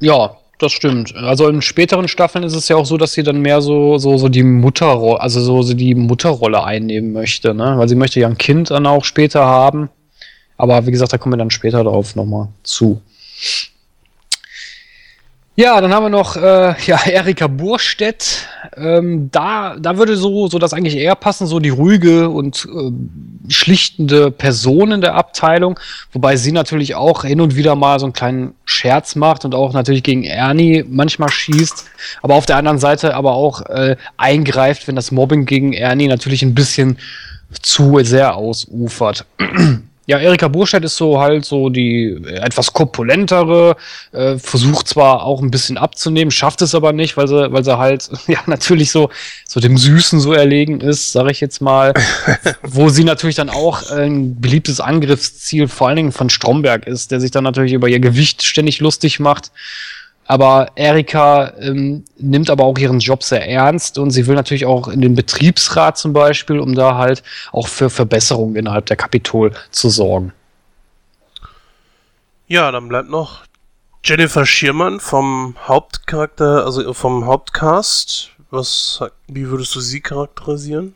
[0.00, 1.14] Ja, das stimmt.
[1.16, 4.16] Also in späteren Staffeln ist es ja auch so, dass sie dann mehr so, so,
[4.16, 7.74] so die Mutterrolle, also so, so die Mutterrolle einnehmen möchte, ne?
[7.76, 9.90] Weil sie möchte ja ein Kind dann auch später haben.
[10.56, 13.00] Aber wie gesagt, da kommen wir dann später darauf nochmal zu.
[15.54, 18.48] Ja, dann haben wir noch äh, ja, Erika Burstedt.
[18.74, 23.52] Ähm, da, da würde so, so das eigentlich eher passen, so die ruhige und äh,
[23.52, 25.78] schlichtende Person in der Abteilung,
[26.12, 29.74] wobei sie natürlich auch hin und wieder mal so einen kleinen Scherz macht und auch
[29.74, 31.84] natürlich gegen Ernie manchmal schießt,
[32.22, 36.42] aber auf der anderen Seite aber auch äh, eingreift, wenn das Mobbing gegen Ernie natürlich
[36.42, 36.98] ein bisschen
[37.60, 39.26] zu sehr ausufert.
[40.06, 43.76] Ja, Erika Burstedt ist so halt so die etwas korpulentere,
[44.10, 47.78] äh, versucht zwar auch ein bisschen abzunehmen, schafft es aber nicht, weil sie, weil sie
[47.78, 49.10] halt ja natürlich so
[49.46, 51.94] so dem Süßen so erlegen ist, sage ich jetzt mal,
[52.62, 57.20] wo sie natürlich dann auch ein beliebtes Angriffsziel vor allen Dingen von Stromberg ist, der
[57.20, 59.52] sich dann natürlich über ihr Gewicht ständig lustig macht
[60.26, 64.88] aber Erika ähm, nimmt aber auch ihren Job sehr ernst und sie will natürlich auch
[64.88, 69.88] in den Betriebsrat zum Beispiel, um da halt auch für Verbesserungen innerhalb der Kapitol zu
[69.88, 70.32] sorgen.
[72.46, 73.42] Ja, dann bleibt noch
[74.04, 78.30] Jennifer Schirmann vom Hauptcharakter, also vom Hauptcast.
[78.50, 80.94] Was, wie würdest du sie charakterisieren?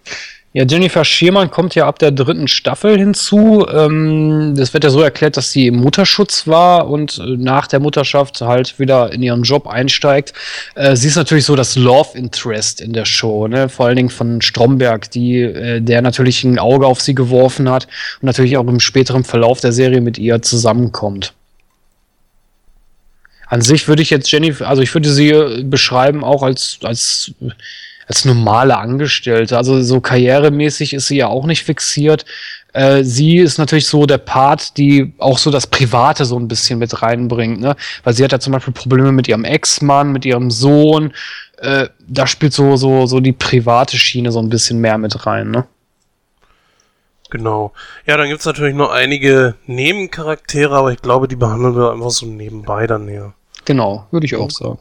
[0.56, 3.66] Ja, Jennifer Schiermann kommt ja ab der dritten Staffel hinzu.
[3.70, 7.78] Ähm, das wird ja so erklärt, dass sie im Mutterschutz war und äh, nach der
[7.78, 10.32] Mutterschaft halt wieder in ihren Job einsteigt.
[10.74, 13.68] Äh, sie ist natürlich so das Love Interest in der Show, ne?
[13.68, 17.86] vor allen Dingen von Stromberg, die, äh, der natürlich ein Auge auf sie geworfen hat
[18.22, 21.34] und natürlich auch im späteren Verlauf der Serie mit ihr zusammenkommt.
[23.46, 27.32] An sich würde ich jetzt Jennifer, also ich würde sie äh, beschreiben auch als, als
[28.06, 29.56] als normale Angestellte.
[29.56, 32.24] Also so karrieremäßig ist sie ja auch nicht fixiert.
[32.72, 36.78] Äh, sie ist natürlich so der Part, die auch so das Private so ein bisschen
[36.78, 37.74] mit reinbringt, ne?
[38.04, 41.12] Weil sie hat ja zum Beispiel Probleme mit ihrem Ex-Mann, mit ihrem Sohn.
[41.58, 45.50] Äh, da spielt so, so, so die private Schiene so ein bisschen mehr mit rein,
[45.50, 45.64] ne?
[47.30, 47.72] Genau.
[48.06, 52.26] Ja, dann gibt's natürlich noch einige Nebencharaktere, aber ich glaube, die behandeln wir einfach so
[52.26, 53.32] nebenbei dann näher.
[53.64, 54.78] Genau, würde ich auch sagen.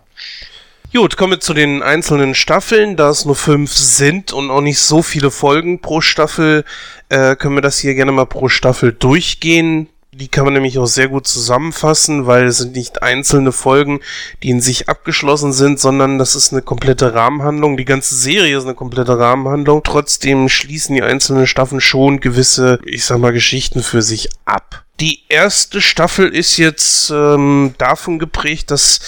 [0.95, 2.95] Gut, kommen wir zu den einzelnen Staffeln.
[2.95, 6.63] Da es nur fünf sind und auch nicht so viele Folgen pro Staffel,
[7.10, 9.89] äh, können wir das hier gerne mal pro Staffel durchgehen.
[10.13, 13.99] Die kann man nämlich auch sehr gut zusammenfassen, weil es sind nicht einzelne Folgen,
[14.41, 17.75] die in sich abgeschlossen sind, sondern das ist eine komplette Rahmenhandlung.
[17.75, 19.84] Die ganze Serie ist eine komplette Rahmenhandlung.
[19.84, 24.84] Trotzdem schließen die einzelnen Staffeln schon gewisse, ich sag mal, Geschichten für sich ab.
[25.01, 29.01] Die erste Staffel ist jetzt ähm, davon geprägt, dass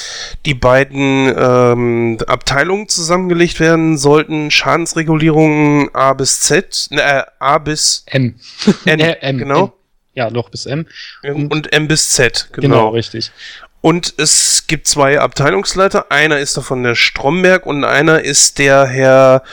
[0.45, 4.51] die beiden ähm, Abteilungen zusammengelegt werden sollten.
[4.51, 8.35] Schadensregulierung A bis Z, äh, A bis M.
[8.83, 9.65] N, äh, M genau.
[9.65, 9.71] M.
[10.13, 10.87] Ja, noch bis M.
[11.23, 12.67] Und, und M bis Z, genau.
[12.67, 13.31] Genau, richtig.
[13.79, 16.11] Und es gibt zwei Abteilungsleiter.
[16.11, 19.43] Einer ist davon der Stromberg und einer ist der Herr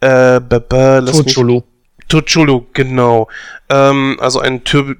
[0.00, 1.64] äh, Tucholo.
[2.06, 3.28] Tucholo, genau.
[3.68, 4.96] Ähm, also ein Tür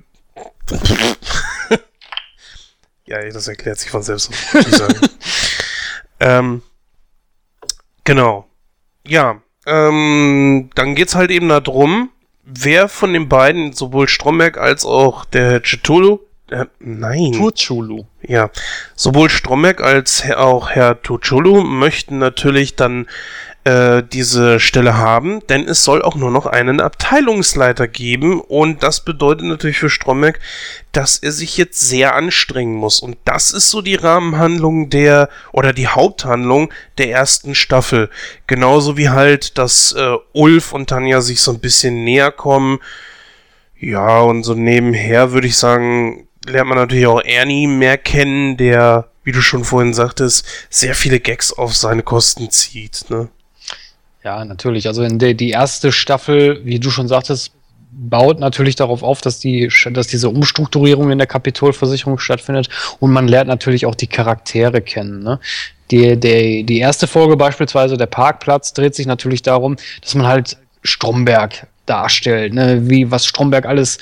[3.06, 4.30] ja, das erklärt sich von selbst.
[6.20, 6.62] ähm,
[8.04, 8.46] genau.
[9.06, 12.10] Ja, ähm, dann geht's halt eben darum,
[12.44, 17.32] wer von den beiden, sowohl Stromberg als auch der Cthulhu, äh, nein.
[17.32, 18.04] Tuchulu.
[18.22, 18.50] Ja,
[18.94, 23.06] sowohl Stromberg als auch Herr Tuchulu möchten natürlich dann
[23.64, 29.04] äh, diese Stelle haben, denn es soll auch nur noch einen Abteilungsleiter geben und das
[29.04, 30.40] bedeutet natürlich für Stromberg,
[30.92, 35.72] dass er sich jetzt sehr anstrengen muss und das ist so die Rahmenhandlung der oder
[35.74, 38.08] die Haupthandlung der ersten Staffel.
[38.46, 42.78] Genauso wie halt, dass äh, Ulf und Tanja sich so ein bisschen näher kommen.
[43.78, 49.10] Ja, und so nebenher würde ich sagen, lernt man natürlich auch Ernie mehr kennen, der,
[49.22, 53.04] wie du schon vorhin sagtest, sehr viele Gags auf seine Kosten zieht.
[53.10, 53.28] Ne?
[54.22, 54.86] Ja, natürlich.
[54.86, 57.52] Also in der die erste Staffel, wie du schon sagtest,
[57.92, 62.68] baut natürlich darauf auf, dass die, dass diese Umstrukturierung in der Kapitolversicherung stattfindet
[63.00, 65.22] und man lernt natürlich auch die Charaktere kennen.
[65.22, 65.40] Ne?
[65.90, 70.56] Die, die, die erste Folge beispielsweise, der Parkplatz, dreht sich natürlich darum, dass man halt
[70.82, 72.88] Stromberg darstellt, ne?
[72.88, 73.98] wie was Stromberg alles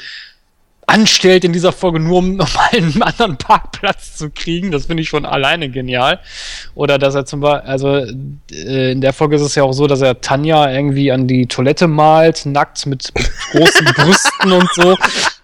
[0.88, 4.70] anstellt in dieser Folge, nur um nochmal einen anderen Parkplatz zu kriegen.
[4.70, 6.20] Das finde ich schon alleine genial.
[6.74, 7.96] Oder dass er zum Beispiel, also
[8.50, 11.46] äh, in der Folge ist es ja auch so, dass er Tanja irgendwie an die
[11.46, 14.96] Toilette malt, nackt mit, mit großen Brüsten und so.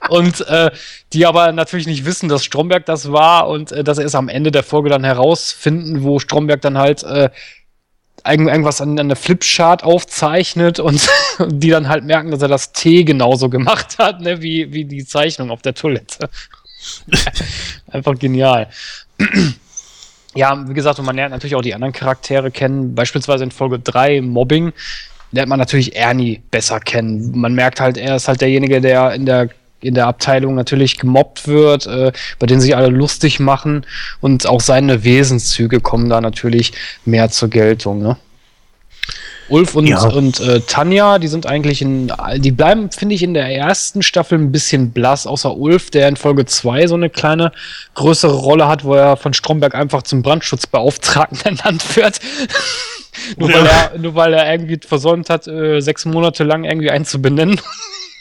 [0.08, 0.70] Und äh,
[1.12, 4.28] die aber natürlich nicht wissen, dass Stromberg das war und äh, dass er es am
[4.28, 7.30] Ende der Folge dann herausfinden, wo Stromberg dann halt äh,
[8.26, 11.08] irgendwas an, an der Flipchart aufzeichnet und
[11.46, 15.04] die dann halt merken, dass er das T genauso gemacht hat, ne, wie, wie die
[15.04, 16.28] Zeichnung auf der Toilette.
[17.90, 18.68] Einfach genial.
[20.34, 22.94] ja, wie gesagt, und man lernt natürlich auch die anderen Charaktere kennen.
[22.94, 24.72] Beispielsweise in Folge 3, Mobbing,
[25.30, 27.38] lernt man natürlich Ernie besser kennen.
[27.38, 29.48] Man merkt halt, er ist halt derjenige, der in der
[29.84, 33.86] in der Abteilung natürlich gemobbt wird, äh, bei denen sich alle lustig machen
[34.20, 36.72] und auch seine Wesenszüge kommen da natürlich
[37.04, 38.02] mehr zur Geltung.
[38.02, 38.16] Ne?
[39.48, 40.02] Ulf und, ja.
[40.02, 44.38] und äh, Tanja, die sind eigentlich in, die bleiben, finde ich, in der ersten Staffel
[44.38, 47.52] ein bisschen blass, außer Ulf, der in Folge 2 so eine kleine
[47.94, 52.20] größere Rolle hat, wo er von Stromberg einfach zum Brandschutzbeauftragten ernannt wird.
[53.36, 53.56] nur, ja.
[53.56, 57.60] weil er, nur weil er irgendwie versäumt hat, äh, sechs Monate lang irgendwie einzubenennen.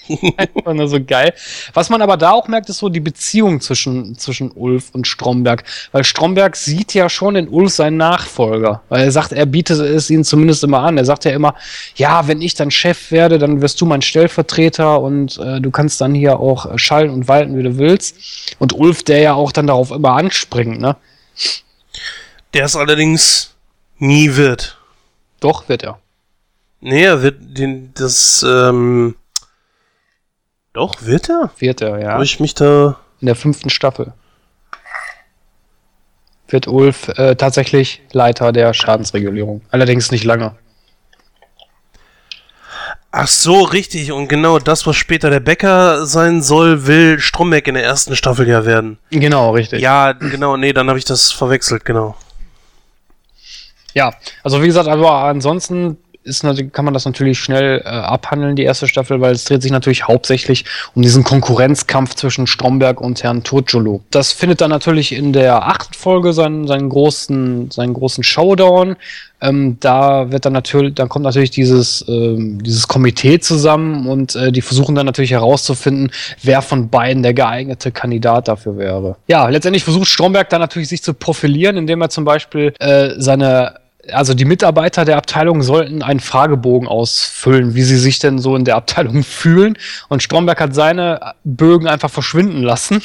[0.37, 1.33] Einfach nur so geil.
[1.73, 5.63] Was man aber da auch merkt, ist so die Beziehung zwischen, zwischen Ulf und Stromberg.
[5.91, 8.81] Weil Stromberg sieht ja schon in Ulf seinen Nachfolger.
[8.89, 10.97] Weil er sagt, er bietet es ihnen zumindest immer an.
[10.97, 11.55] Er sagt ja immer,
[11.95, 16.01] ja, wenn ich dann Chef werde, dann wirst du mein Stellvertreter und äh, du kannst
[16.01, 18.55] dann hier auch schallen und walten, wie du willst.
[18.59, 20.95] Und Ulf, der ja auch dann darauf immer anspringt, ne?
[22.53, 23.55] Der es allerdings
[23.97, 24.77] nie wird.
[25.39, 25.99] Doch, wird er.
[26.81, 29.15] Nee, er wird den, das, ähm,
[30.73, 31.51] doch, wird er?
[31.59, 32.11] Wird er, ja.
[32.13, 32.97] Habe ich mich da.
[33.21, 34.11] In der fünften Staffel.
[36.49, 39.61] Wird Ulf äh, tatsächlich Leiter der Schadensregulierung.
[39.71, 40.55] Allerdings nicht lange.
[43.15, 44.11] Ach so, richtig.
[44.11, 48.47] Und genau das, was später der Bäcker sein soll, will Stromberg in der ersten Staffel
[48.47, 48.97] ja werden.
[49.11, 49.81] Genau, richtig.
[49.81, 52.15] Ja, genau, nee, dann habe ich das verwechselt, genau.
[53.93, 58.63] Ja, also wie gesagt, aber ansonsten ist, kann man das natürlich schnell äh, abhandeln, die
[58.63, 63.43] erste Staffel, weil es dreht sich natürlich hauptsächlich um diesen Konkurrenzkampf zwischen Stromberg und Herrn
[63.43, 64.01] Turciolo.
[64.11, 68.95] Das findet dann natürlich in der achten Folge seinen, seinen großen, seinen großen Showdown.
[69.41, 74.53] Ähm, da wird dann natürlich, dann kommt natürlich dieses, ähm, dieses Komitee zusammen und äh,
[74.53, 79.17] die versuchen dann natürlich herauszufinden, wer von beiden der geeignete Kandidat dafür wäre.
[79.27, 83.82] Ja, letztendlich versucht Stromberg dann natürlich sich zu profilieren, indem er zum Beispiel äh, seine
[84.11, 88.65] also die Mitarbeiter der Abteilung sollten einen Fragebogen ausfüllen, wie sie sich denn so in
[88.65, 89.77] der Abteilung fühlen.
[90.09, 93.01] Und Stromberg hat seine Bögen einfach verschwinden lassen.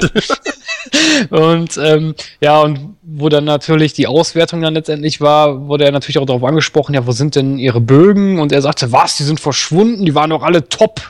[1.30, 6.18] und ähm, ja, und wo dann natürlich die Auswertung dann letztendlich war, wurde er natürlich
[6.18, 8.38] auch darauf angesprochen, ja, wo sind denn ihre Bögen?
[8.40, 11.02] Und er sagte, was, die sind verschwunden, die waren doch alle top.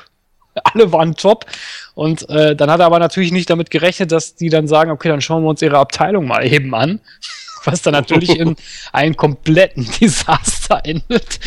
[0.64, 1.46] Alle waren top.
[1.94, 5.08] Und äh, dann hat er aber natürlich nicht damit gerechnet, dass die dann sagen, okay,
[5.08, 7.00] dann schauen wir uns ihre Abteilung mal eben an
[7.64, 8.56] was dann natürlich in
[8.92, 11.40] einem kompletten Desaster endet.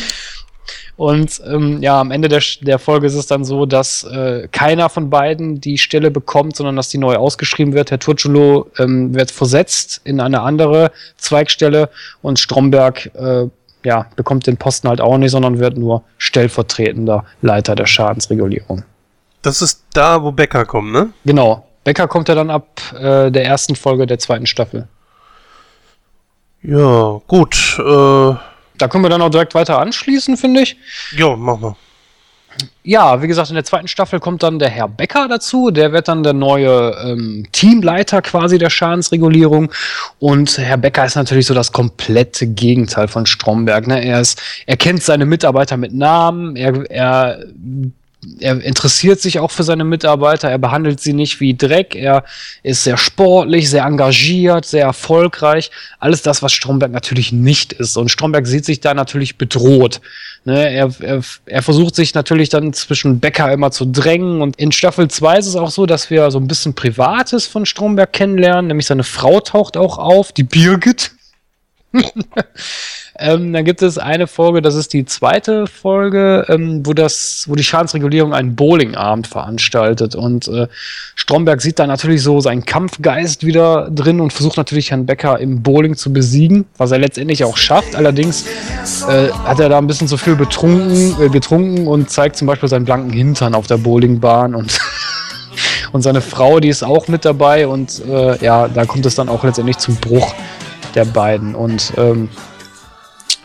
[0.97, 4.88] Und ähm, ja, am Ende der, der Folge ist es dann so, dass äh, keiner
[4.88, 7.91] von beiden die Stelle bekommt, sondern dass die neu ausgeschrieben wird.
[7.91, 11.89] Herr Turculo ähm, wird versetzt in eine andere Zweigstelle
[12.21, 13.47] und Stromberg äh,
[13.84, 18.84] ja, bekommt den Posten halt auch nicht, sondern wird nur stellvertretender Leiter der Schadensregulierung.
[19.41, 21.10] Das ist da, wo Becker kommt, ne?
[21.23, 21.67] Genau.
[21.84, 24.88] Becker kommt ja dann ab äh, der ersten Folge der zweiten Staffel.
[26.67, 27.78] Ja, gut.
[27.80, 28.36] Äh,
[28.78, 30.78] da können wir dann auch direkt weiter anschließen, finde ich.
[31.15, 31.75] Ja, machen wir.
[32.84, 35.71] Ja, wie gesagt, in der zweiten Staffel kommt dann der Herr Becker dazu.
[35.71, 39.71] Der wird dann der neue ähm, Teamleiter quasi der Schadensregulierung.
[40.19, 43.88] Und Herr Becker ist natürlich so das komplette Gegenteil von Stromberg.
[43.88, 44.06] Ne?
[44.06, 46.56] Er, ist, er kennt seine Mitarbeiter mit Namen.
[46.56, 47.45] Er, er
[48.39, 52.23] er interessiert sich auch für seine Mitarbeiter, er behandelt sie nicht wie Dreck, er
[52.63, 55.71] ist sehr sportlich, sehr engagiert, sehr erfolgreich.
[55.99, 57.97] Alles das, was Stromberg natürlich nicht ist.
[57.97, 60.01] Und Stromberg sieht sich da natürlich bedroht.
[60.43, 64.41] Ne, er, er, er versucht sich natürlich dann zwischen Becker immer zu drängen.
[64.41, 67.65] Und in Staffel 2 ist es auch so, dass wir so ein bisschen Privates von
[67.65, 68.67] Stromberg kennenlernen.
[68.67, 71.11] Nämlich seine Frau taucht auch auf, die Birgit.
[73.17, 77.56] Ähm, dann gibt es eine Folge, das ist die zweite Folge, ähm, wo das, wo
[77.56, 80.15] die Schadensregulierung einen Bowlingabend veranstaltet.
[80.15, 80.67] Und äh,
[81.15, 85.63] Stromberg sieht da natürlich so seinen Kampfgeist wieder drin und versucht natürlich Herrn Becker im
[85.63, 87.95] Bowling zu besiegen, was er letztendlich auch schafft.
[87.95, 88.45] Allerdings
[89.08, 92.67] äh, hat er da ein bisschen zu viel betrunken, äh, getrunken und zeigt zum Beispiel
[92.67, 94.78] seinen blanken Hintern auf der Bowlingbahn und
[95.93, 99.30] und seine Frau, die ist auch mit dabei und äh, ja, da kommt es dann
[99.30, 100.34] auch letztendlich zum Bruch
[100.95, 102.28] der beiden und ähm,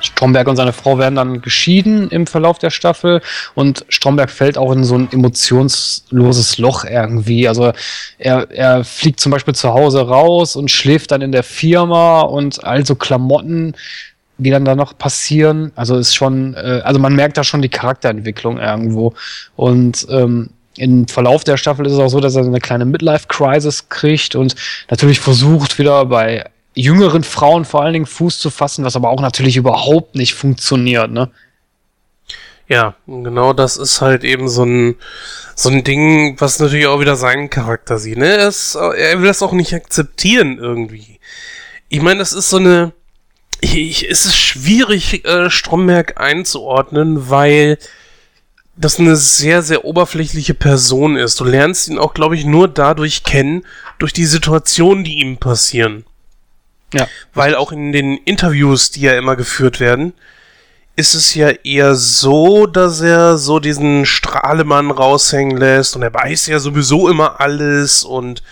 [0.01, 3.21] Stromberg und seine Frau werden dann geschieden im Verlauf der Staffel
[3.55, 7.49] und Stromberg fällt auch in so ein emotionsloses Loch irgendwie.
[7.49, 7.73] Also
[8.19, 12.65] er, er fliegt zum Beispiel zu Hause raus und schläft dann in der Firma und
[12.65, 13.75] also Klamotten,
[14.39, 15.73] die dann da noch passieren.
[15.77, 19.15] Also ist schon, äh, also man merkt da schon die Charakterentwicklung irgendwo.
[19.57, 23.89] Und ähm, im Verlauf der Staffel ist es auch so, dass er eine kleine Midlife-Crisis
[23.89, 24.55] kriegt und
[24.89, 26.45] natürlich versucht wieder bei
[26.81, 31.11] jüngeren Frauen vor allen Dingen Fuß zu fassen, was aber auch natürlich überhaupt nicht funktioniert,
[31.11, 31.31] ne?
[32.71, 34.95] Ja, genau das ist halt eben so ein,
[35.57, 38.17] so ein Ding, was natürlich auch wieder seinen Charakter sieht.
[38.17, 38.29] Ne?
[38.29, 41.19] Er, ist, er will das auch nicht akzeptieren irgendwie.
[41.89, 42.93] Ich meine, das ist so eine.
[43.61, 47.77] Ich, es ist schwierig, äh, Stromberg einzuordnen, weil
[48.77, 51.41] das eine sehr, sehr oberflächliche Person ist.
[51.41, 53.67] Du lernst ihn auch, glaube ich, nur dadurch kennen,
[53.99, 56.05] durch die Situationen, die ihm passieren.
[56.93, 57.07] Ja.
[57.35, 60.13] Weil auch in den Interviews, die ja immer geführt werden,
[60.97, 66.47] ist es ja eher so, dass er so diesen Strahlemann raushängen lässt und er weiß
[66.47, 68.43] ja sowieso immer alles und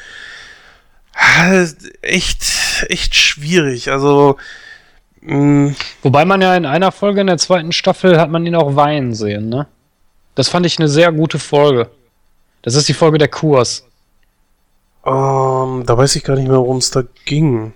[1.14, 2.44] halt echt,
[2.88, 3.90] echt schwierig.
[3.90, 4.36] Also,
[5.20, 5.74] mh.
[6.02, 9.14] Wobei man ja in einer Folge in der zweiten Staffel hat man ihn auch weinen
[9.14, 9.66] sehen, ne?
[10.34, 11.90] Das fand ich eine sehr gute Folge.
[12.62, 13.84] Das ist die Folge der Kurs.
[15.02, 17.72] Um, ähm, da weiß ich gar nicht mehr, worum es da ging.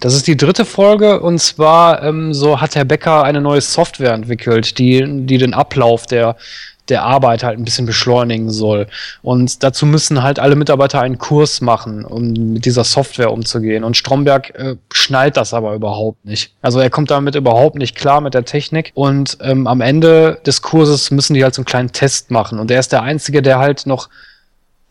[0.00, 4.12] Das ist die dritte Folge und zwar ähm, so hat Herr Becker eine neue Software
[4.12, 6.36] entwickelt, die, die den Ablauf der,
[6.88, 8.86] der Arbeit halt ein bisschen beschleunigen soll.
[9.22, 13.82] Und dazu müssen halt alle Mitarbeiter einen Kurs machen, um mit dieser Software umzugehen.
[13.82, 16.52] Und Stromberg äh, schnallt das aber überhaupt nicht.
[16.60, 18.92] Also er kommt damit überhaupt nicht klar mit der Technik.
[18.94, 22.58] Und ähm, am Ende des Kurses müssen die halt so einen kleinen Test machen.
[22.58, 24.10] Und er ist der Einzige, der halt noch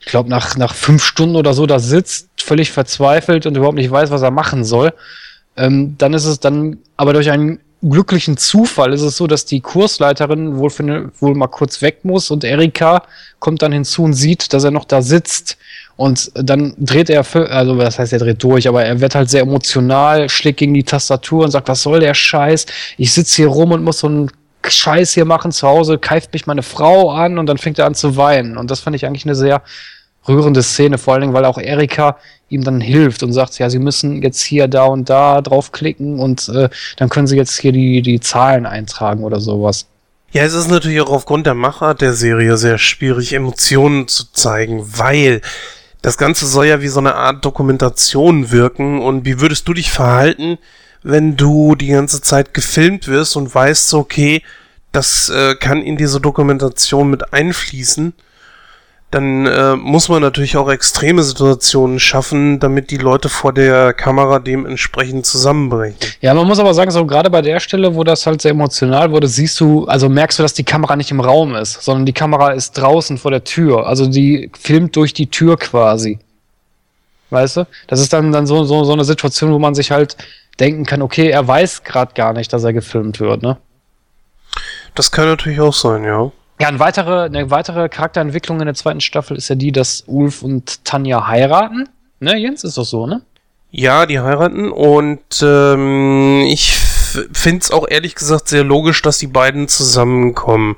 [0.05, 3.89] ich glaube, nach, nach fünf Stunden oder so da sitzt, völlig verzweifelt und überhaupt nicht
[3.89, 4.93] weiß, was er machen soll.
[5.57, 9.61] Ähm, dann ist es dann, aber durch einen glücklichen Zufall ist es so, dass die
[9.61, 13.03] Kursleiterin wohl, für eine, wohl mal kurz weg muss und Erika
[13.39, 15.57] kommt dann hinzu und sieht, dass er noch da sitzt.
[15.97, 19.41] Und dann dreht er, also das heißt, er dreht durch, aber er wird halt sehr
[19.41, 22.65] emotional, schlägt gegen die Tastatur und sagt, was soll der Scheiß?
[22.97, 24.29] Ich sitze hier rum und muss so einen
[24.67, 27.95] Scheiß hier machen zu Hause, keift mich meine Frau an und dann fängt er an
[27.95, 28.57] zu weinen.
[28.57, 29.61] Und das fand ich eigentlich eine sehr
[30.27, 32.17] rührende Szene, vor allen Dingen, weil auch Erika
[32.49, 36.49] ihm dann hilft und sagt, ja, sie müssen jetzt hier da und da draufklicken und
[36.49, 39.87] äh, dann können sie jetzt hier die, die Zahlen eintragen oder sowas.
[40.31, 44.83] Ja, es ist natürlich auch aufgrund der Machart der Serie sehr schwierig, Emotionen zu zeigen,
[44.83, 45.41] weil
[46.01, 49.91] das Ganze soll ja wie so eine Art Dokumentation wirken und wie würdest du dich
[49.91, 50.57] verhalten,
[51.01, 54.41] wenn du die ganze Zeit gefilmt wirst und weißt, okay,
[54.91, 58.13] das äh, kann in diese Dokumentation mit einfließen
[59.11, 64.39] dann äh, muss man natürlich auch extreme Situationen schaffen, damit die Leute vor der Kamera
[64.39, 65.95] dementsprechend zusammenbrechen.
[66.21, 69.11] Ja, man muss aber sagen, so gerade bei der Stelle, wo das halt sehr emotional
[69.11, 72.13] wurde, siehst du, also merkst du, dass die Kamera nicht im Raum ist, sondern die
[72.13, 73.87] Kamera ist draußen vor der Tür.
[73.87, 76.19] Also die filmt durch die Tür quasi.
[77.29, 77.67] Weißt du?
[77.87, 80.17] Das ist dann, dann so, so, so eine Situation, wo man sich halt
[80.59, 83.57] denken kann, okay, er weiß gerade gar nicht, dass er gefilmt wird, ne?
[84.93, 86.31] Das kann natürlich auch sein, ja.
[86.59, 90.41] Ja, eine weitere, eine weitere Charakterentwicklung in der zweiten Staffel ist ja die, dass Ulf
[90.41, 91.89] und Tanja heiraten.
[92.19, 93.21] Ne, Jens, ist doch so, ne?
[93.71, 96.77] Ja, die heiraten und ähm, ich
[97.33, 100.77] finde es auch ehrlich gesagt sehr logisch, dass die beiden zusammenkommen,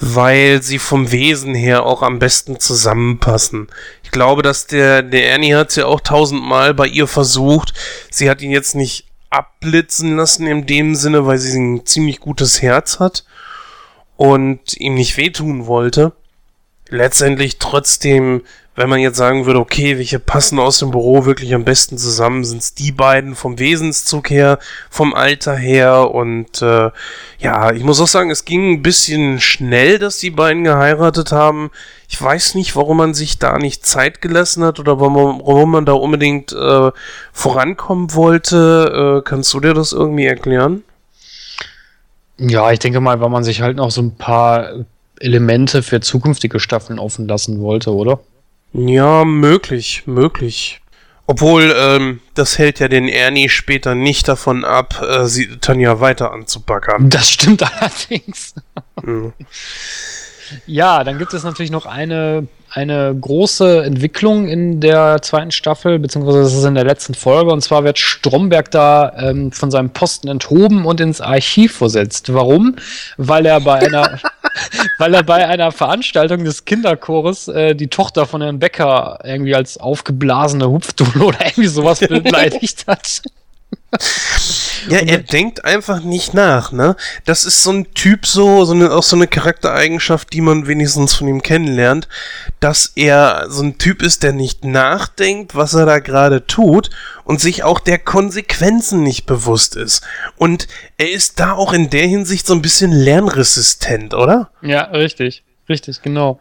[0.00, 3.68] weil sie vom Wesen her auch am besten zusammenpassen.
[4.02, 7.74] Ich glaube, dass der, der Ernie hat ja auch tausendmal bei ihr versucht.
[8.10, 12.60] Sie hat ihn jetzt nicht abblitzen lassen in dem Sinne, weil sie ein ziemlich gutes
[12.60, 13.24] Herz hat
[14.16, 16.12] und ihm nicht wehtun wollte,
[16.88, 18.42] letztendlich trotzdem
[18.76, 22.44] wenn man jetzt sagen würde, okay, welche passen aus dem Büro wirklich am besten zusammen,
[22.44, 24.58] sind es die beiden vom Wesenszug her,
[24.90, 26.90] vom Alter her und äh,
[27.38, 31.70] ja, ich muss auch sagen, es ging ein bisschen schnell, dass die beiden geheiratet haben.
[32.08, 35.92] Ich weiß nicht, warum man sich da nicht Zeit gelassen hat oder warum, man da
[35.92, 36.92] unbedingt äh,
[37.32, 39.22] vorankommen wollte.
[39.24, 40.84] Äh, kannst du dir das irgendwie erklären?
[42.38, 44.84] Ja, ich denke mal, weil man sich halt noch so ein paar
[45.18, 48.20] Elemente für zukünftige Staffeln offen lassen wollte, oder?
[48.72, 50.80] Ja, möglich, möglich.
[51.26, 56.32] Obwohl, ähm, das hält ja den Ernie später nicht davon ab, äh, sie Tanja weiter
[56.32, 57.10] anzubackern.
[57.10, 58.54] Das stimmt allerdings.
[59.02, 59.32] Mhm.
[60.66, 62.46] Ja, dann gibt es natürlich noch eine
[62.76, 67.50] eine große Entwicklung in der zweiten Staffel, beziehungsweise das ist in der letzten Folge.
[67.50, 72.34] Und zwar wird Stromberg da ähm, von seinem Posten enthoben und ins Archiv versetzt.
[72.34, 72.76] Warum?
[73.16, 74.18] Weil er bei einer,
[74.98, 79.78] weil er bei einer Veranstaltung des Kinderchores äh, die Tochter von Herrn Becker irgendwie als
[79.78, 83.22] aufgeblasene Hupfdule oder irgendwie sowas beleidigt hat.
[84.88, 86.96] Ja, er denkt einfach nicht nach, ne?
[87.24, 91.14] Das ist so ein Typ, so, so eine, auch so eine Charaktereigenschaft, die man wenigstens
[91.14, 92.08] von ihm kennenlernt,
[92.60, 96.90] dass er so ein Typ ist, der nicht nachdenkt, was er da gerade tut
[97.24, 100.02] und sich auch der Konsequenzen nicht bewusst ist.
[100.36, 100.68] Und
[100.98, 104.50] er ist da auch in der Hinsicht so ein bisschen lernresistent, oder?
[104.62, 105.42] Ja, richtig.
[105.68, 106.38] Richtig, genau.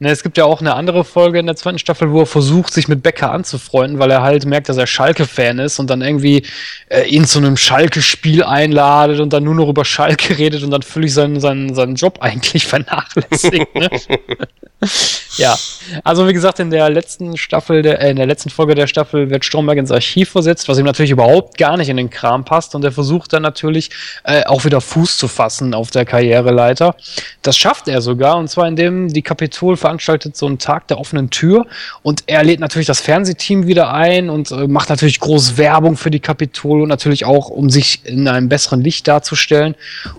[0.00, 2.72] Ne, es gibt ja auch eine andere Folge in der zweiten Staffel, wo er versucht,
[2.72, 6.44] sich mit Becker anzufreunden, weil er halt merkt, dass er Schalke-Fan ist und dann irgendwie
[6.88, 10.82] äh, ihn zu einem Schalke-Spiel einladet und dann nur noch über Schalke redet und dann
[10.82, 13.74] völlig seinen, seinen, seinen Job eigentlich vernachlässigt.
[13.74, 13.90] Ne?
[15.36, 15.56] ja,
[16.04, 19.30] also wie gesagt, in der letzten Staffel, der, äh, in der letzten Folge der Staffel
[19.30, 22.76] wird Stromberg ins Archiv versetzt, was ihm natürlich überhaupt gar nicht in den Kram passt
[22.76, 23.90] und er versucht dann natürlich
[24.22, 26.94] äh, auch wieder Fuß zu fassen auf der Karriereleiter.
[27.42, 31.30] Das schafft er sogar und zwar indem die Kapitol veranstaltet so einen Tag der offenen
[31.30, 31.66] Tür
[32.02, 36.10] und er lädt natürlich das Fernsehteam wieder ein und äh, macht natürlich groß Werbung für
[36.10, 39.74] die Kapitol und natürlich auch, um sich in einem besseren Licht darzustellen.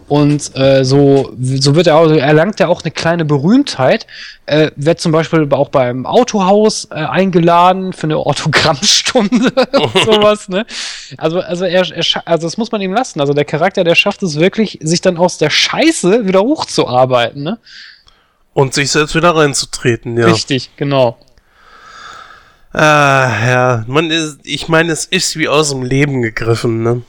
[0.07, 4.07] Und äh, so, so wird er auch, erlangt er auch eine kleine Berühmtheit.
[4.47, 10.65] Äh, wird zum Beispiel auch beim Autohaus äh, eingeladen für eine Autogrammstunde und sowas, ne?
[11.17, 13.21] Also, also er, er, also das muss man ihm lassen.
[13.21, 17.59] Also der Charakter, der schafft es wirklich, sich dann aus der Scheiße wieder hochzuarbeiten, ne?
[18.53, 20.25] Und sich selbst wieder reinzutreten, ja.
[20.25, 21.17] Richtig, genau.
[22.71, 23.83] Ah, ja.
[23.87, 27.01] Man ist, ich meine, es ist wie aus dem Leben gegriffen, ne?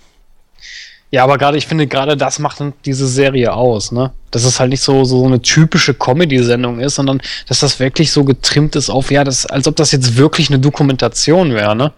[1.12, 4.12] Ja, aber gerade, ich finde, gerade das macht diese Serie aus, ne?
[4.30, 8.24] Dass es halt nicht so, so eine typische Comedy-Sendung ist, sondern dass das wirklich so
[8.24, 11.92] getrimmt ist auf, ja, das, als ob das jetzt wirklich eine Dokumentation wäre, ne?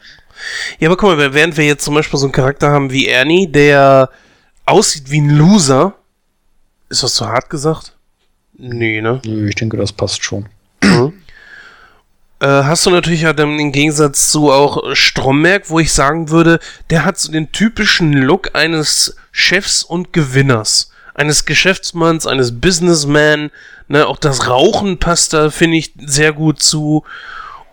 [0.78, 3.46] Ja, aber guck mal, während wir jetzt zum Beispiel so einen Charakter haben wie Ernie,
[3.46, 4.08] der
[4.64, 5.94] aussieht wie ein Loser,
[6.88, 7.91] ist das zu hart gesagt?
[8.64, 9.20] Nee, ne?
[9.48, 10.46] Ich denke, das passt schon.
[10.84, 11.12] Mhm.
[12.38, 16.60] Äh, hast du natürlich ja dann im Gegensatz zu auch Stromberg, wo ich sagen würde,
[16.88, 20.92] der hat so den typischen Look eines Chefs und Gewinners.
[21.12, 23.50] Eines Geschäftsmanns, eines Businessman.
[23.88, 27.02] Ne, auch das Rauchen passt da, finde ich, sehr gut zu.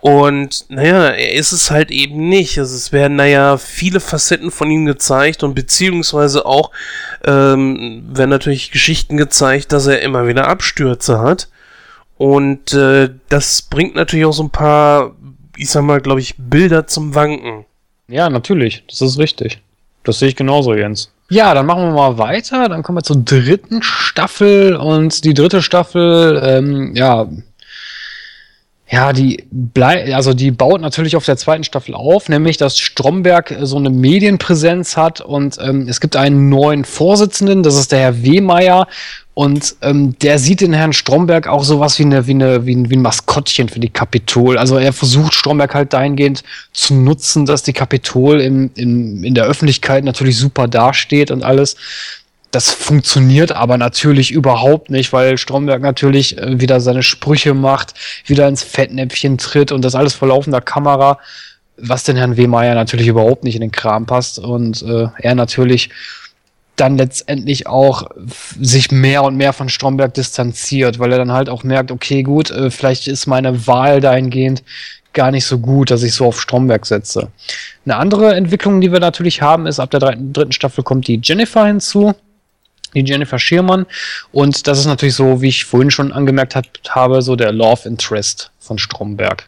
[0.02, 2.58] Und naja, er ist es halt eben nicht.
[2.58, 6.72] Also es werden naja viele Facetten von ihm gezeigt und beziehungsweise auch
[7.26, 11.50] ähm, werden natürlich Geschichten gezeigt, dass er immer wieder Abstürze hat.
[12.18, 15.16] Und äh, das bringt natürlich auch so ein paar,
[15.58, 17.66] ich sag mal, glaube ich, Bilder zum Wanken.
[18.08, 18.84] Ja, natürlich.
[18.88, 19.60] Das ist richtig.
[20.04, 21.12] Das sehe ich genauso, Jens.
[21.30, 22.70] Ja, dann machen wir mal weiter.
[22.70, 24.76] Dann kommen wir zur dritten Staffel.
[24.76, 27.28] Und die dritte Staffel, ähm, ja,
[28.92, 33.56] ja, die blei also die baut natürlich auf der zweiten Staffel auf, nämlich dass Stromberg
[33.62, 38.24] so eine Medienpräsenz hat und ähm, es gibt einen neuen Vorsitzenden, das ist der Herr
[38.24, 38.88] Wehmeier
[39.40, 42.90] und ähm, der sieht den Herrn Stromberg auch sowas wie eine wie eine wie ein,
[42.90, 44.58] wie ein Maskottchen für die Kapitol.
[44.58, 49.46] Also er versucht Stromberg halt dahingehend zu nutzen, dass die Kapitol im, im, in der
[49.46, 51.78] Öffentlichkeit natürlich super dasteht und alles.
[52.52, 57.94] Das funktioniert aber natürlich überhaupt nicht, weil Stromberg natürlich äh, wieder seine Sprüche macht,
[58.26, 61.20] wieder ins Fettnäpfchen tritt und das alles vor laufender Kamera,
[61.78, 65.92] was den Herrn Wehmeier natürlich überhaupt nicht in den Kram passt und äh, er natürlich
[66.76, 68.10] dann letztendlich auch
[68.60, 72.50] sich mehr und mehr von Stromberg distanziert, weil er dann halt auch merkt, okay, gut,
[72.52, 74.64] äh, vielleicht ist meine Wahl dahingehend
[75.14, 77.28] gar nicht so gut, dass ich so auf Stromberg setze.
[77.86, 81.66] Eine andere Entwicklung, die wir natürlich haben, ist, ab der dritten Staffel kommt die Jennifer
[81.66, 82.16] hinzu
[82.94, 83.86] die Jennifer Schirmann.
[84.32, 87.88] Und das ist natürlich so, wie ich vorhin schon angemerkt hab, habe, so der Love
[87.88, 89.48] Interest von Stromberg.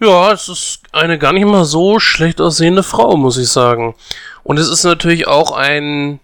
[0.00, 3.94] Ja, es ist eine gar nicht mal so schlecht aussehende Frau, muss ich sagen.
[4.42, 6.20] Und es ist natürlich auch ein,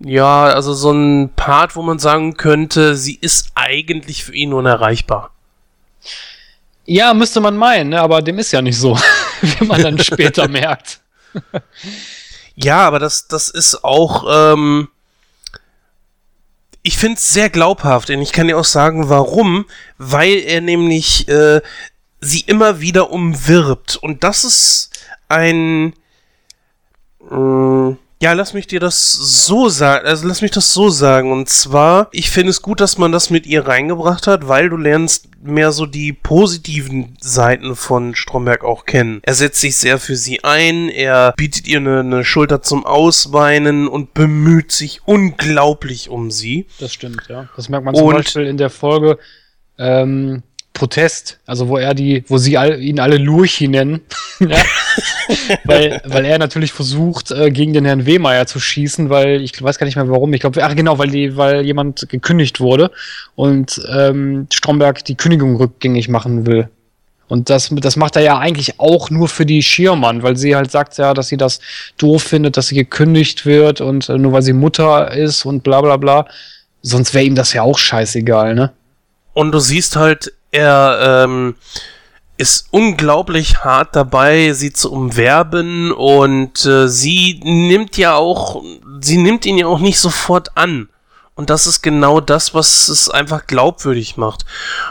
[0.00, 5.30] ja, also so ein Part, wo man sagen könnte, sie ist eigentlich für ihn unerreichbar.
[6.86, 8.00] Ja, müsste man meinen, ne?
[8.00, 8.98] aber dem ist ja nicht so,
[9.40, 11.00] wie man dann später merkt.
[12.54, 14.88] Ja, aber das, das ist auch, ähm,
[16.82, 19.64] ich finde es sehr glaubhaft und ich kann dir auch sagen, warum,
[19.98, 21.60] weil er nämlich äh,
[22.20, 23.96] sie immer wieder umwirbt.
[23.96, 24.90] Und das ist
[25.28, 25.94] ein,
[27.30, 27.92] mm,
[28.24, 31.30] ja, lass mich dir das so sagen, also lass mich das so sagen.
[31.30, 34.78] Und zwar, ich finde es gut, dass man das mit ihr reingebracht hat, weil du
[34.78, 39.20] lernst mehr so die positiven Seiten von Stromberg auch kennen.
[39.24, 43.88] Er setzt sich sehr für sie ein, er bietet ihr eine, eine Schulter zum Ausweinen
[43.88, 46.64] und bemüht sich unglaublich um sie.
[46.80, 47.50] Das stimmt, ja.
[47.56, 49.18] Das merkt man zum und Beispiel in der Folge,
[49.76, 50.42] ähm,
[50.74, 54.00] Protest, also wo er die, wo sie all, ihn alle Lurchi nennen,
[55.64, 59.78] weil, weil er natürlich versucht, äh, gegen den Herrn Wehmeier zu schießen, weil ich weiß
[59.78, 60.34] gar nicht mehr warum.
[60.34, 62.90] Ich glaube, ach genau, weil die, weil jemand gekündigt wurde
[63.36, 66.68] und ähm, Stromberg die Kündigung rückgängig machen will.
[67.28, 70.72] Und das, das macht er ja eigentlich auch nur für die Schirmann, weil sie halt
[70.72, 71.60] sagt ja, dass sie das
[71.96, 75.80] doof findet, dass sie gekündigt wird und äh, nur weil sie Mutter ist und bla
[75.80, 76.26] bla bla.
[76.82, 78.72] Sonst wäre ihm das ja auch scheißegal, ne?
[79.32, 81.56] Und du siehst halt, er ähm,
[82.36, 88.62] ist unglaublich hart dabei, sie zu umwerben und äh, sie nimmt ja auch,
[89.00, 90.88] sie nimmt ihn ja auch nicht sofort an.
[91.34, 94.44] Und das ist genau das, was es einfach glaubwürdig macht.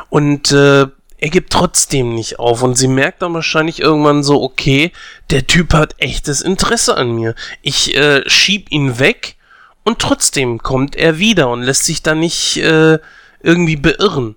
[0.09, 0.87] Und äh,
[1.17, 2.63] er gibt trotzdem nicht auf.
[2.63, 4.91] Und sie merkt dann wahrscheinlich irgendwann so, okay,
[5.29, 7.33] der Typ hat echtes Interesse an mir.
[7.61, 9.37] Ich äh, schieb ihn weg
[9.85, 12.99] und trotzdem kommt er wieder und lässt sich da nicht äh,
[13.41, 14.35] irgendwie beirren.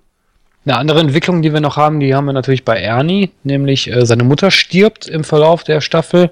[0.67, 4.05] Eine andere Entwicklung, die wir noch haben, die haben wir natürlich bei Ernie, nämlich äh,
[4.05, 6.29] seine Mutter stirbt im Verlauf der Staffel.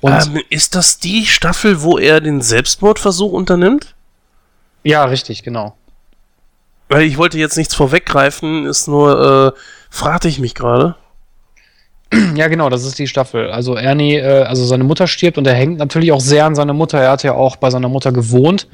[0.00, 3.94] Und ähm, ist das die Staffel, wo er den Selbstmordversuch unternimmt?
[4.82, 5.76] Ja, richtig, genau.
[6.88, 9.60] Weil ich wollte jetzt nichts vorweggreifen, ist nur, äh,
[9.90, 10.96] fragte ich mich gerade.
[12.34, 13.50] Ja, genau, das ist die Staffel.
[13.50, 16.72] Also Ernie, äh, also seine Mutter stirbt und er hängt natürlich auch sehr an seiner
[16.72, 16.98] Mutter.
[17.00, 18.66] Er hat ja auch bei seiner Mutter gewohnt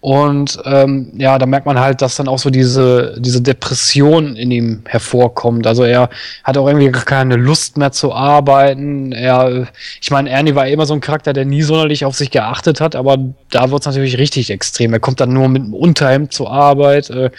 [0.00, 4.50] und ähm, ja, da merkt man halt, dass dann auch so diese, diese Depression in
[4.50, 5.66] ihm hervorkommt.
[5.66, 6.10] Also er
[6.44, 9.10] hat auch irgendwie keine Lust mehr zu arbeiten.
[9.12, 9.66] Er,
[10.00, 12.94] ich meine, Ernie war immer so ein Charakter, der nie sonderlich auf sich geachtet hat,
[12.94, 13.18] aber
[13.50, 14.92] da wird es natürlich richtig extrem.
[14.92, 17.30] Er kommt dann nur mit einem Unterhemd zur Arbeit, äh,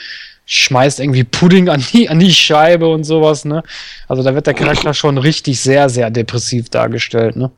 [0.48, 3.62] schmeißt irgendwie Pudding an die, an die Scheibe und sowas, ne?
[4.08, 7.52] Also da wird der Charakter schon richtig sehr, sehr depressiv dargestellt, ne?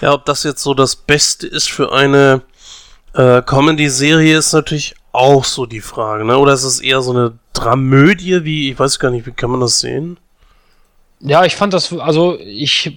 [0.00, 2.42] Ja, ob das jetzt so das Beste ist für eine
[3.14, 6.38] äh, Comedy-Serie ist natürlich auch so die Frage, ne?
[6.38, 9.60] Oder ist es eher so eine Dramödie, wie, ich weiß gar nicht, wie kann man
[9.60, 10.18] das sehen?
[11.18, 12.92] Ja, ich fand das, also ich,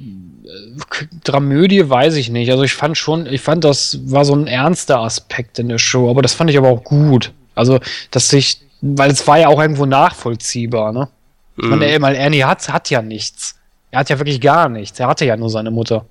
[1.24, 2.52] Dramödie weiß ich nicht.
[2.52, 6.12] Also ich fand schon, ich fand das war so ein ernster Aspekt in der Show,
[6.12, 7.32] aber das fand ich aber auch gut.
[7.60, 7.80] Also,
[8.12, 11.10] dass sich, weil es war ja auch irgendwo nachvollziehbar, ne?
[11.58, 11.70] Ich mhm.
[11.72, 13.56] meine, weil Ernie hat, hat ja nichts.
[13.92, 15.00] Er hat ja wirklich gar nichts.
[15.00, 16.06] Er hatte ja nur seine Mutter.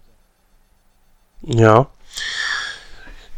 [1.43, 1.87] Ja.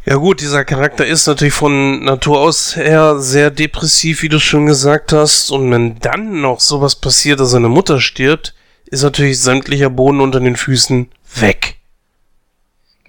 [0.06, 4.66] Ja gut, dieser Charakter ist natürlich von Natur aus her sehr depressiv, wie du schon
[4.66, 5.50] gesagt hast.
[5.50, 8.54] Und wenn dann noch sowas passiert, dass seine Mutter stirbt,
[8.86, 11.76] ist natürlich sämtlicher Boden unter den Füßen weg.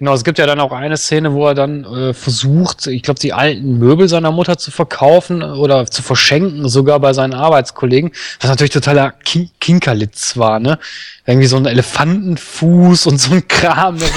[0.02, 3.20] Genau, es gibt ja dann auch eine Szene, wo er dann äh, versucht, ich glaube,
[3.20, 8.50] die alten Möbel seiner Mutter zu verkaufen oder zu verschenken, sogar bei seinen Arbeitskollegen, was
[8.50, 10.80] natürlich totaler Kin Kinkerlitz war, ne?
[11.24, 14.00] Irgendwie so ein Elefantenfuß und so ein Kram.
[14.00, 14.10] Was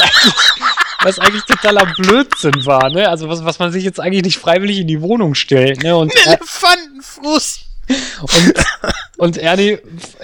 [0.00, 0.34] eigentlich,
[1.02, 3.08] was eigentlich totaler Blödsinn war, ne?
[3.08, 5.96] Also was, was man sich jetzt eigentlich nicht freiwillig in die Wohnung stellt, ne?
[5.96, 7.60] Und, Elefantenfuß!
[8.20, 8.54] Und,
[9.16, 9.78] und Ernie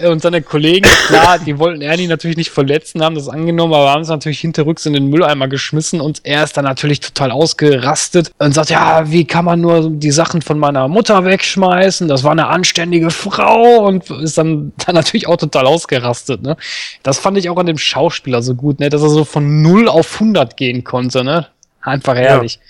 [0.04, 4.02] und seine Kollegen, klar, die wollten Ernie natürlich nicht verletzen, haben das angenommen, aber haben
[4.02, 8.54] es natürlich hinterrücks in den Mülleimer geschmissen und er ist dann natürlich total ausgerastet und
[8.54, 12.08] sagt, ja, wie kann man nur die Sachen von meiner Mutter wegschmeißen?
[12.08, 16.56] Das war eine anständige Frau und ist dann, dann natürlich auch total ausgerastet, ne?
[17.02, 18.90] Das fand ich auch an dem Schauspieler so gut, ne?
[18.90, 21.46] Dass er so von 0 auf 100 gehen konnte, ne?
[21.80, 22.54] Einfach ehrlich.
[22.54, 22.60] Ja.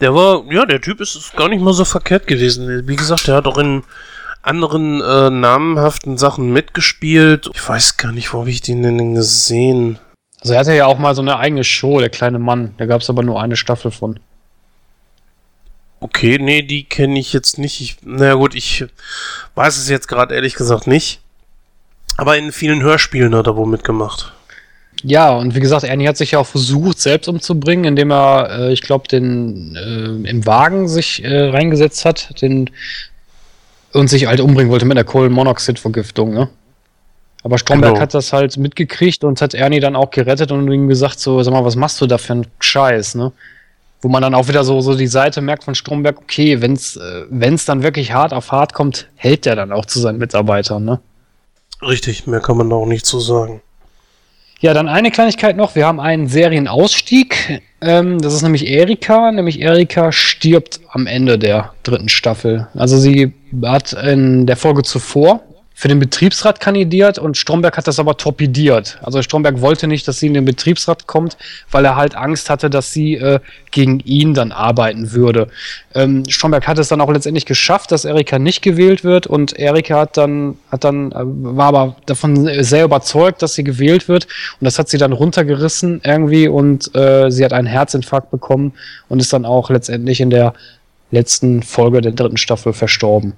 [0.00, 2.88] Der war, ja, der Typ ist gar nicht mal so verkehrt gewesen.
[2.88, 3.84] Wie gesagt, der hat auch in
[4.42, 7.50] anderen äh, namenhaften Sachen mitgespielt.
[7.54, 9.98] Ich weiß gar nicht, wo habe ich den denn gesehen?
[10.40, 12.74] Also er hatte ja auch mal so eine eigene Show, der kleine Mann.
[12.76, 14.20] Da gab es aber nur eine Staffel von.
[16.00, 17.80] Okay, nee, die kenne ich jetzt nicht.
[17.80, 18.84] Ich, naja gut, ich
[19.54, 21.22] weiß es jetzt gerade ehrlich gesagt nicht.
[22.18, 24.34] Aber in vielen Hörspielen hat er wohl mitgemacht.
[25.06, 28.72] Ja, und wie gesagt, Ernie hat sich ja auch versucht, selbst umzubringen, indem er, äh,
[28.72, 32.70] ich glaube, den äh, im Wagen sich äh, reingesetzt hat, den
[33.92, 36.48] und sich halt umbringen wollte mit einer Kohlenmonoxid-Vergiftung, ne?
[37.42, 38.02] Aber Stromberg genau.
[38.02, 41.52] hat das halt mitgekriegt und hat Ernie dann auch gerettet und ihm gesagt, so, sag
[41.52, 43.32] mal, was machst du da für einen Scheiß, ne?
[44.04, 46.96] wo man dann auch wieder so, so die Seite merkt von Stromberg, okay, wenn es
[46.96, 50.84] äh, wenn's dann wirklich hart auf hart kommt, hält der dann auch zu seinen Mitarbeitern,
[50.84, 51.00] ne?
[51.80, 53.62] Richtig, mehr kann man da auch nicht zu sagen.
[54.64, 55.74] Ja, dann eine Kleinigkeit noch.
[55.74, 57.60] Wir haben einen Serienausstieg.
[57.82, 59.30] Ähm, das ist nämlich Erika.
[59.30, 62.66] Nämlich Erika stirbt am Ende der dritten Staffel.
[62.72, 65.42] Also sie hat in der Folge zuvor
[65.76, 68.98] für den Betriebsrat kandidiert und Stromberg hat das aber torpediert.
[69.02, 71.36] Also Stromberg wollte nicht, dass sie in den Betriebsrat kommt,
[71.72, 73.40] weil er halt Angst hatte, dass sie äh,
[73.72, 75.48] gegen ihn dann arbeiten würde.
[75.92, 79.98] Ähm, Stromberg hat es dann auch letztendlich geschafft, dass Erika nicht gewählt wird und Erika
[79.98, 84.28] hat dann, hat dann, äh, war aber davon sehr überzeugt, dass sie gewählt wird
[84.60, 88.74] und das hat sie dann runtergerissen irgendwie und äh, sie hat einen Herzinfarkt bekommen
[89.08, 90.54] und ist dann auch letztendlich in der
[91.10, 93.32] letzten Folge der dritten Staffel verstorben.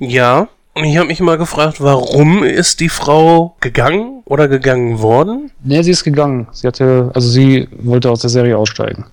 [0.00, 5.50] Ja, und ich habe mich mal gefragt, warum ist die Frau gegangen oder gegangen worden?
[5.62, 6.48] Ne, sie ist gegangen.
[6.52, 9.06] Sie hatte, also sie wollte aus der Serie aussteigen.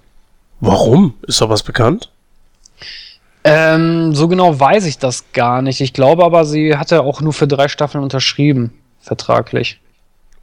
[0.60, 1.14] Warum?
[1.28, 2.10] Ist da was bekannt?
[3.44, 5.82] Ähm, so genau weiß ich das gar nicht.
[5.82, 9.80] Ich glaube aber, sie hatte auch nur für drei Staffeln unterschrieben, vertraglich.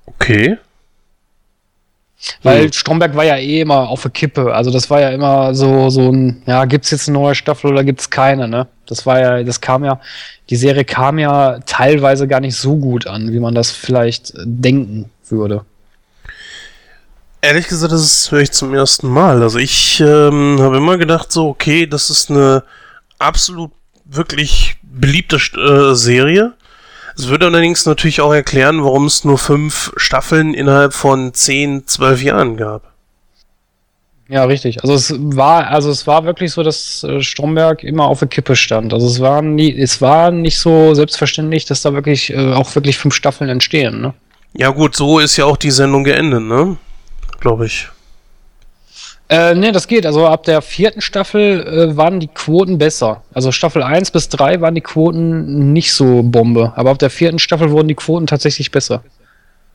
[0.06, 0.56] Okay.
[2.42, 2.72] Weil hm.
[2.72, 4.52] Stromberg war ja eh immer auf der Kippe.
[4.52, 7.84] Also das war ja immer so, so ein, ja, gibt's jetzt eine neue Staffel oder
[7.84, 8.66] gibt's keine, ne?
[8.86, 10.00] Das war ja, das kam ja,
[10.50, 15.10] die Serie kam ja teilweise gar nicht so gut an, wie man das vielleicht denken
[15.28, 15.64] würde.
[17.40, 19.42] Ehrlich gesagt, das höre ich zum ersten Mal.
[19.42, 22.64] Also ich ähm, habe immer gedacht, so, okay, das ist eine
[23.18, 23.70] absolut
[24.04, 26.54] wirklich beliebte äh, Serie.
[27.18, 32.22] Es würde allerdings natürlich auch erklären, warum es nur fünf Staffeln innerhalb von zehn, zwölf
[32.22, 32.92] Jahren gab.
[34.28, 34.82] Ja, richtig.
[34.82, 38.54] Also es war, also es war wirklich so, dass äh, Stromberg immer auf der Kippe
[38.54, 38.92] stand.
[38.92, 42.98] Also es war nie, es war nicht so selbstverständlich, dass da wirklich äh, auch wirklich
[42.98, 44.14] fünf Staffeln entstehen, ne?
[44.54, 46.76] Ja gut, so ist ja auch die Sendung geendet, ne?
[47.40, 47.88] Glaube ich.
[49.30, 50.06] Äh, nee, das geht.
[50.06, 53.22] Also ab der vierten Staffel äh, waren die Quoten besser.
[53.34, 56.72] Also Staffel 1 bis 3 waren die Quoten nicht so Bombe.
[56.76, 59.02] Aber ab der vierten Staffel wurden die Quoten tatsächlich besser.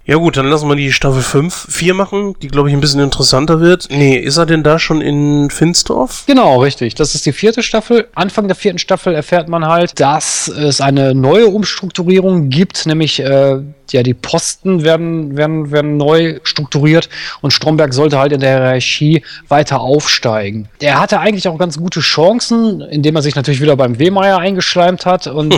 [0.06, 3.00] Ja gut, dann lassen wir die Staffel 5, 4 machen, die glaube ich ein bisschen
[3.00, 3.88] interessanter wird.
[3.90, 6.26] Nee, ist er denn da schon in Finsdorf?
[6.28, 6.96] Genau, richtig.
[6.96, 8.10] Das ist die vierte Staffel.
[8.14, 13.62] Anfang der vierten Staffel erfährt man halt, dass es eine neue Umstrukturierung gibt, nämlich äh,
[13.92, 17.08] ja, die Posten werden, werden, werden neu strukturiert
[17.40, 20.68] und Stromberg sollte halt in der Hierarchie weiter aufsteigen.
[20.82, 25.06] Er hatte eigentlich auch ganz gute Chancen, indem er sich natürlich wieder beim Wehmeier eingeschleimt
[25.06, 25.56] hat und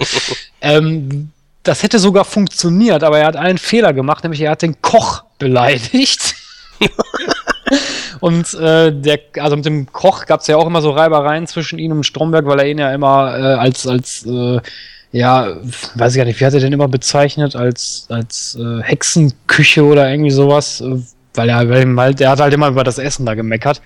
[0.60, 1.30] ähm,
[1.62, 5.24] das hätte sogar funktioniert, aber er hat einen Fehler gemacht, nämlich er hat den Koch
[5.38, 6.34] beleidigt.
[8.20, 11.78] und äh, der, also mit dem Koch gab es ja auch immer so Reibereien zwischen
[11.78, 14.60] ihm und Stromberg, weil er ihn ja immer äh, als, als äh,
[15.12, 15.56] ja,
[15.94, 20.10] weiß ich gar nicht, wie hat er denn immer bezeichnet, als, als äh, Hexenküche oder
[20.10, 20.82] irgendwie sowas.
[21.34, 23.80] Weil er, weil er hat halt immer über das Essen da gemeckert.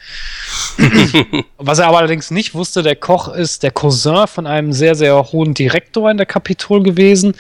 [1.59, 5.33] Was er aber allerdings nicht wusste, der Koch ist der Cousin von einem sehr, sehr
[5.33, 7.35] hohen Direktor in der Kapitol gewesen.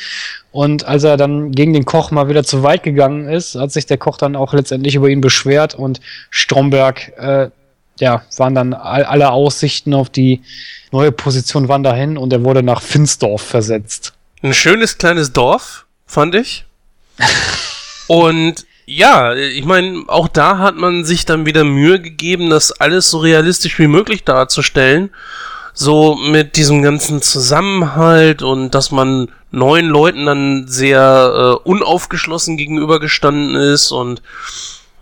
[0.52, 3.86] Und als er dann gegen den Koch mal wieder zu weit gegangen ist, hat sich
[3.86, 6.00] der Koch dann auch letztendlich über ihn beschwert und
[6.30, 7.50] Stromberg, äh,
[7.98, 10.42] ja, waren dann all, alle Aussichten auf die
[10.92, 14.14] neue Position waren dahin und er wurde nach Finsdorf versetzt.
[14.42, 16.64] Ein schönes kleines Dorf, fand ich.
[18.06, 23.10] und ja, ich meine, auch da hat man sich dann wieder Mühe gegeben, das alles
[23.10, 25.10] so realistisch wie möglich darzustellen.
[25.74, 33.56] So mit diesem ganzen Zusammenhalt und dass man neuen Leuten dann sehr äh, unaufgeschlossen gegenübergestanden
[33.56, 34.22] ist und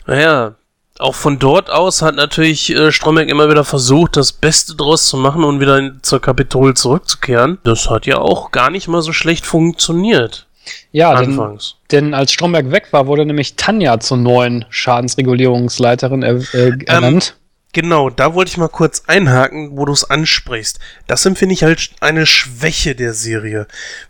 [0.06, 0.54] naja,
[0.98, 5.16] auch von dort aus hat natürlich äh, Stromberg immer wieder versucht, das Beste draus zu
[5.16, 7.58] machen und wieder in, zur Kapitol zurückzukehren.
[7.64, 10.46] Das hat ja auch gar nicht mal so schlecht funktioniert.
[10.92, 11.20] Ja.
[11.20, 11.58] Denn,
[11.90, 17.36] denn als Stromberg weg war, wurde nämlich Tanja zur neuen Schadensregulierungsleiterin er, äh, ähm, ernannt.
[17.36, 20.78] Ähm, genau, da wollte ich mal kurz einhaken, wo du es ansprichst.
[21.06, 23.66] Das empfinde ich halt eine Schwäche der Serie,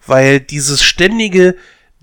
[0.06, 1.54] weil dieses ständige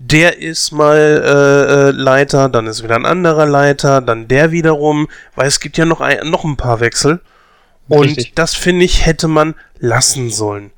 [0.04, 5.06] der ist mal äh, äh, Leiter, dann ist wieder ein anderer Leiter, dann der wiederum,
[5.36, 7.20] weil es gibt ja noch ein, noch ein paar Wechsel.
[7.88, 8.34] Und Richtig.
[8.34, 10.72] das finde ich hätte man lassen sollen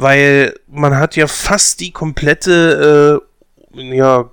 [0.00, 3.20] weil man hat ja fast die komplette,
[3.74, 4.24] äh, ja,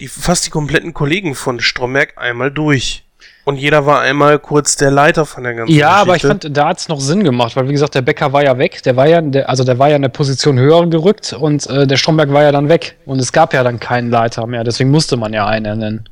[0.00, 3.04] die, fast die kompletten Kollegen von Stromberg einmal durch.
[3.44, 6.02] Und jeder war einmal kurz der Leiter von der ganzen Ja, Geschichte.
[6.02, 8.44] aber ich fand, da hat es noch Sinn gemacht, weil wie gesagt, der Becker war
[8.44, 11.32] ja weg, der war ja, der, also der war ja in der Position höher gerückt
[11.32, 14.46] und äh, der Stromberg war ja dann weg und es gab ja dann keinen Leiter
[14.46, 16.08] mehr, deswegen musste man ja einen nennen.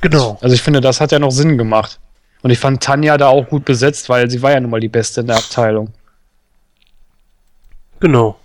[0.00, 0.38] Genau.
[0.40, 2.00] Also ich finde, das hat ja noch Sinn gemacht.
[2.42, 4.88] Und ich fand Tanja da auch gut besetzt, weil sie war ja nun mal die
[4.88, 5.92] Beste in der Abteilung.
[8.00, 8.36] Genau.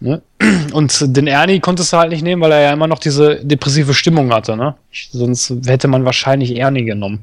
[0.00, 0.22] Ne?
[0.72, 3.94] Und den Ernie konntest du halt nicht nehmen, weil er ja immer noch diese depressive
[3.94, 4.74] Stimmung hatte, ne?
[4.92, 7.22] Sonst hätte man wahrscheinlich Ernie genommen.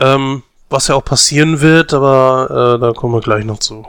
[0.00, 3.86] Ähm, was ja auch passieren wird, aber äh, da kommen wir gleich noch zu.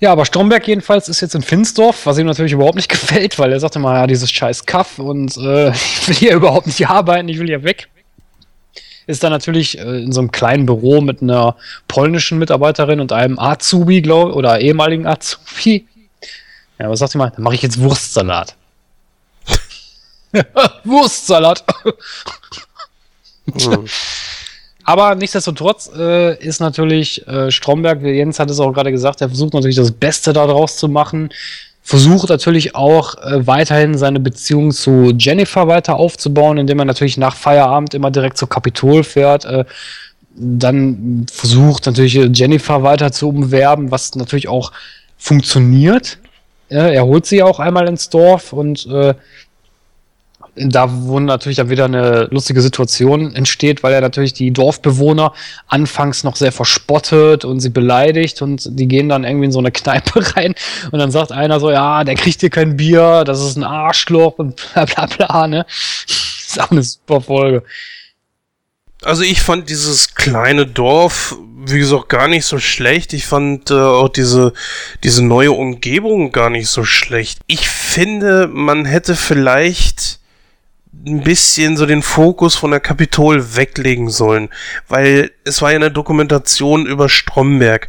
[0.00, 3.52] Ja, aber Stromberg jedenfalls ist jetzt in Finsdorf, was ihm natürlich überhaupt nicht gefällt, weil
[3.52, 7.28] er sagte mal, ja, dieses scheiß Kaff und äh, ich will hier überhaupt nicht arbeiten,
[7.28, 7.88] ich will hier weg.
[9.06, 11.56] Ist dann natürlich äh, in so einem kleinen Büro mit einer
[11.88, 15.86] polnischen Mitarbeiterin und einem Azubi, glaube oder ehemaligen Azubi.
[16.78, 17.30] Ja, was sagt ihr mal?
[17.30, 18.56] Dann mache ich jetzt Wurstsalat.
[20.84, 21.64] Wurstsalat.
[23.52, 23.86] hm.
[24.84, 29.54] Aber nichtsdestotrotz äh, ist natürlich äh, Stromberg, Jens hat es auch gerade gesagt, er versucht
[29.54, 31.30] natürlich das Beste daraus zu machen.
[31.84, 37.34] Versucht natürlich auch äh, weiterhin seine Beziehung zu Jennifer weiter aufzubauen, indem er natürlich nach
[37.34, 39.44] Feierabend immer direkt zur Kapitol fährt.
[39.44, 39.64] Äh,
[40.34, 44.72] dann versucht natürlich Jennifer weiter zu umwerben, was natürlich auch
[45.18, 46.18] funktioniert.
[46.68, 49.14] er holt sie auch einmal ins Dorf und äh,
[50.54, 55.32] da wo natürlich dann wieder eine lustige Situation entsteht, weil er natürlich die Dorfbewohner
[55.66, 59.72] anfangs noch sehr verspottet und sie beleidigt und die gehen dann irgendwie in so eine
[59.72, 60.54] Kneipe rein
[60.90, 64.38] und dann sagt einer so, ja, der kriegt hier kein Bier, das ist ein Arschloch
[64.38, 65.64] und bla bla bla, ne?
[65.66, 67.62] Das ist auch eine super Folge.
[69.02, 73.14] Also ich fand dieses kleine Dorf, wie gesagt, gar nicht so schlecht.
[73.14, 74.52] Ich fand äh, auch diese,
[75.02, 77.40] diese neue Umgebung gar nicht so schlecht.
[77.48, 80.20] Ich finde, man hätte vielleicht
[81.04, 84.50] ein bisschen so den Fokus von der Kapitol weglegen sollen,
[84.88, 87.88] weil es war ja eine Dokumentation über Stromberg.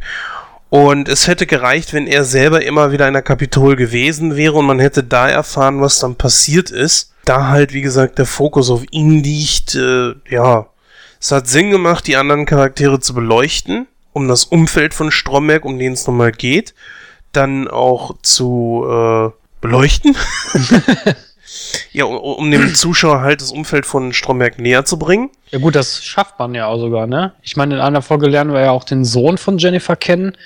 [0.70, 4.66] Und es hätte gereicht, wenn er selber immer wieder in der Kapitol gewesen wäre und
[4.66, 7.12] man hätte da erfahren, was dann passiert ist.
[7.24, 10.66] Da halt, wie gesagt, der Fokus auf ihn liegt, äh, ja.
[11.20, 15.78] Es hat Sinn gemacht, die anderen Charaktere zu beleuchten, um das Umfeld von Stromberg, um
[15.78, 16.74] den es nochmal geht,
[17.32, 19.30] dann auch zu äh,
[19.60, 20.16] beleuchten.
[21.92, 25.30] Ja, um, dem Zuschauer halt das Umfeld von Stromberg näher zu bringen.
[25.50, 27.32] Ja gut, das schafft man ja auch sogar, ne?
[27.42, 30.36] Ich meine, in einer Folge lernen wir ja auch den Sohn von Jennifer kennen.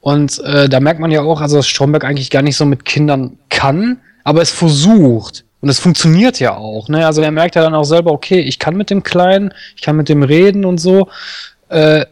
[0.00, 2.84] Und äh, da merkt man ja auch, also dass Stromberg eigentlich gar nicht so mit
[2.84, 5.44] Kindern kann, aber es versucht.
[5.60, 7.04] Und es funktioniert ja auch, ne?
[7.04, 9.96] Also er merkt ja dann auch selber, okay, ich kann mit dem Kleinen, ich kann
[9.96, 11.08] mit dem reden und so.
[11.68, 12.04] Äh,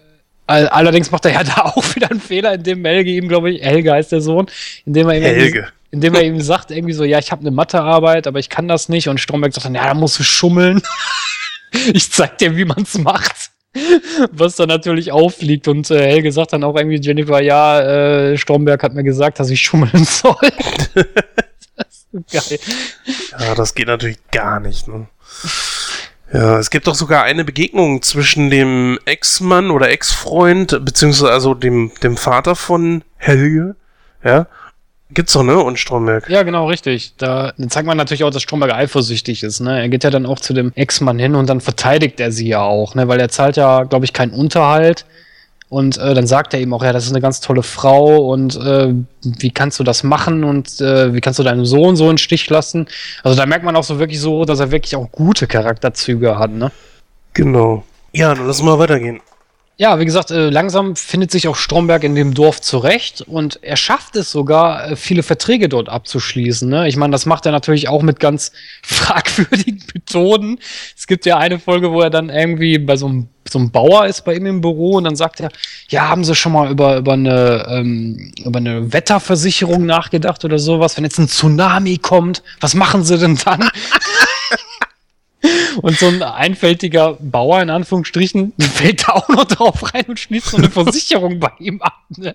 [0.47, 3.93] allerdings macht er ja da auch wieder einen Fehler, indem Helge ihm, glaube ich, Helge
[3.93, 4.47] heißt der Sohn,
[4.85, 8.26] indem er ihm Helge indem er ihm sagt, irgendwie so, ja, ich habe eine Mathearbeit,
[8.26, 9.09] aber ich kann das nicht.
[9.09, 10.82] Und Stromberg sagt dann, ja, da musst du schummeln.
[11.93, 13.51] ich zeig dir, wie man's macht.
[14.32, 15.68] Was dann natürlich auffliegt.
[15.68, 19.51] Und äh, Helge sagt dann auch irgendwie, Jennifer, ja, äh, Stromberg hat mir gesagt, dass
[19.51, 20.37] ich schummeln soll.
[21.76, 22.59] das ist geil.
[23.39, 25.09] Ja, das geht natürlich gar nicht, ne?
[26.32, 31.93] Ja, es gibt doch sogar eine Begegnung zwischen dem Ex-Mann oder Ex-Freund, beziehungsweise also dem,
[32.03, 33.76] dem Vater von Helge,
[34.24, 34.49] ja,
[35.11, 35.57] Gibt's doch, ne?
[35.57, 36.29] Und Stromberg.
[36.29, 37.15] Ja, genau, richtig.
[37.17, 39.81] Da zeigt man natürlich auch, dass Stromberg eifersüchtig ist, ne?
[39.81, 42.63] Er geht ja dann auch zu dem Ex-Mann hin und dann verteidigt er sie ja
[42.63, 43.07] auch, ne?
[43.07, 45.07] Weil er zahlt ja, glaube ich, keinen Unterhalt.
[45.69, 48.55] Und äh, dann sagt er ihm auch, ja, das ist eine ganz tolle Frau und
[48.57, 52.19] äh, wie kannst du das machen und äh, wie kannst du deinen Sohn so in
[52.19, 52.87] Stich lassen?
[53.25, 56.53] Also da merkt man auch so wirklich so, dass er wirklich auch gute Charakterzüge hat,
[56.53, 56.71] ne?
[57.33, 57.85] Genau.
[58.13, 59.21] Ja, dann lass mal weitergehen.
[59.79, 63.77] Ja, wie gesagt, äh, langsam findet sich auch Stromberg in dem Dorf zurecht und er
[63.77, 66.66] schafft es sogar, äh, viele Verträge dort abzuschließen.
[66.66, 66.89] Ne?
[66.89, 68.53] Ich meine, das macht er natürlich auch mit ganz
[68.83, 70.59] fragwürdigen Methoden.
[70.97, 74.07] Es gibt ja eine Folge, wo er dann irgendwie bei so einem, so einem Bauer
[74.07, 75.51] ist bei ihm im Büro und dann sagt er,
[75.91, 80.97] ja, haben Sie schon mal über, über, eine, ähm, über eine Wetterversicherung nachgedacht oder sowas?
[80.97, 83.68] Wenn jetzt ein Tsunami kommt, was machen Sie denn dann?
[85.83, 90.51] Und so ein einfältiger Bauer, in Anführungsstrichen, fällt da auch noch drauf rein und schließt
[90.51, 91.99] so eine Versicherung bei ihm ab.
[92.16, 92.35] Ne?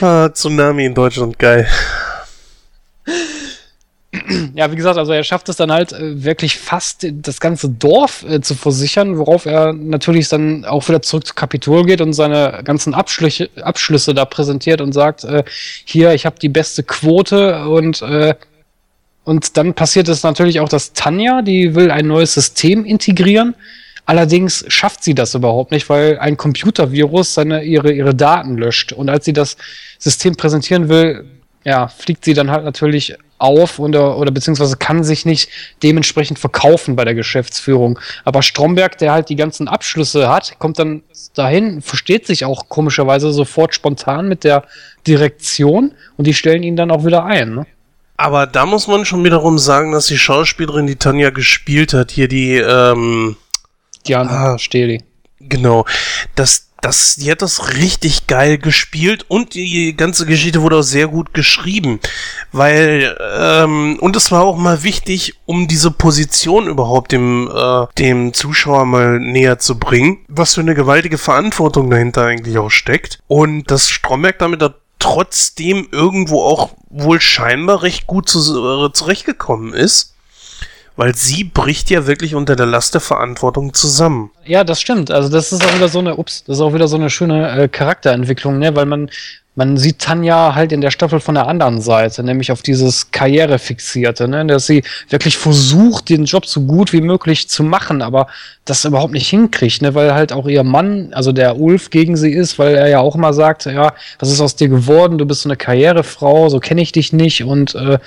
[0.00, 1.68] ah, Tsunami in Deutschland, geil.
[4.54, 8.24] Ja, wie gesagt, also er schafft es dann halt äh, wirklich fast das ganze Dorf
[8.28, 12.60] äh, zu versichern, worauf er natürlich dann auch wieder zurück zu Kapitol geht und seine
[12.64, 15.42] ganzen Abschlüsse, Abschlüsse da präsentiert und sagt, äh,
[15.84, 18.34] hier, ich habe die beste Quote und äh,
[19.24, 23.54] und dann passiert es natürlich auch, dass Tanja, die will ein neues System integrieren.
[24.06, 28.92] Allerdings schafft sie das überhaupt nicht, weil ein Computervirus seine, ihre, ihre Daten löscht.
[28.92, 29.56] Und als sie das
[29.98, 31.24] System präsentieren will,
[31.64, 35.48] ja, fliegt sie dann halt natürlich auf oder, oder beziehungsweise kann sich nicht
[35.82, 37.98] dementsprechend verkaufen bei der Geschäftsführung.
[38.24, 41.02] Aber Stromberg, der halt die ganzen Abschlüsse hat, kommt dann
[41.34, 44.64] dahin, versteht sich auch komischerweise sofort spontan mit der
[45.06, 47.54] Direktion und die stellen ihn dann auch wieder ein.
[47.54, 47.66] Ne?
[48.16, 52.28] Aber da muss man schon wiederum sagen, dass die Schauspielerin, die Tanja gespielt hat, hier
[52.28, 53.36] die, ähm,
[54.06, 55.02] Diana ah, Steli.
[55.40, 55.84] Genau,
[56.36, 61.08] dass das, die hat das richtig geil gespielt und die ganze Geschichte wurde auch sehr
[61.08, 61.98] gut geschrieben,
[62.52, 68.34] weil ähm, und es war auch mal wichtig, um diese Position überhaupt dem äh, dem
[68.34, 73.18] Zuschauer mal näher zu bringen, was für eine gewaltige Verantwortung dahinter eigentlich auch steckt.
[73.28, 74.74] Und dass Stromberg damit da
[75.04, 80.14] trotzdem irgendwo auch wohl scheinbar recht gut zu, äh, zurechtgekommen ist
[80.96, 84.30] weil sie bricht ja wirklich unter der Last der Verantwortung zusammen.
[84.44, 85.10] Ja, das stimmt.
[85.10, 87.50] Also das ist auch wieder so eine, ups, das ist auch wieder so eine schöne
[87.50, 88.76] äh, Charakterentwicklung, ne?
[88.76, 89.10] Weil man,
[89.56, 94.26] man sieht Tanja halt in der Staffel von der anderen Seite, nämlich auf dieses Karrierefixierte,
[94.26, 94.44] ne?
[94.46, 98.26] Dass sie wirklich versucht, den Job so gut wie möglich zu machen, aber
[98.64, 99.94] das überhaupt nicht hinkriegt, ne?
[99.94, 103.14] Weil halt auch ihr Mann, also der Ulf, gegen sie ist, weil er ja auch
[103.14, 105.18] immer sagt, ja, was ist aus dir geworden?
[105.18, 107.98] Du bist so eine Karrierefrau, so kenne ich dich nicht und äh,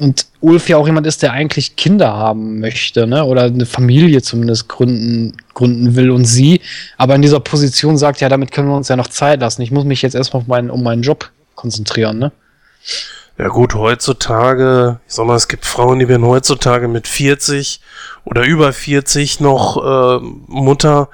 [0.00, 3.24] und Ulf ja auch jemand ist, der eigentlich Kinder haben möchte, ne?
[3.24, 6.60] Oder eine Familie zumindest gründen, gründen will und sie,
[6.96, 9.62] aber in dieser Position sagt, ja, damit können wir uns ja noch Zeit lassen.
[9.62, 12.32] Ich muss mich jetzt erstmal meinen, um meinen Job konzentrieren, ne?
[13.36, 17.80] Ja gut, heutzutage, ich sag mal, es gibt Frauen, die werden heutzutage mit 40
[18.24, 21.08] oder über 40 noch äh, Mutter.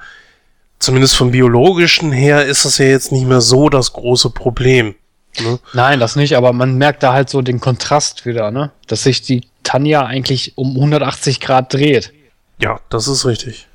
[0.79, 4.95] Zumindest vom biologischen her ist das ja jetzt nicht mehr so das große Problem.
[5.41, 5.59] Ne?
[5.73, 8.71] Nein, das nicht, aber man merkt da halt so den Kontrast wieder, ne?
[8.87, 12.13] Dass sich die Tanja eigentlich um 180 Grad dreht.
[12.59, 13.67] Ja, das ist richtig.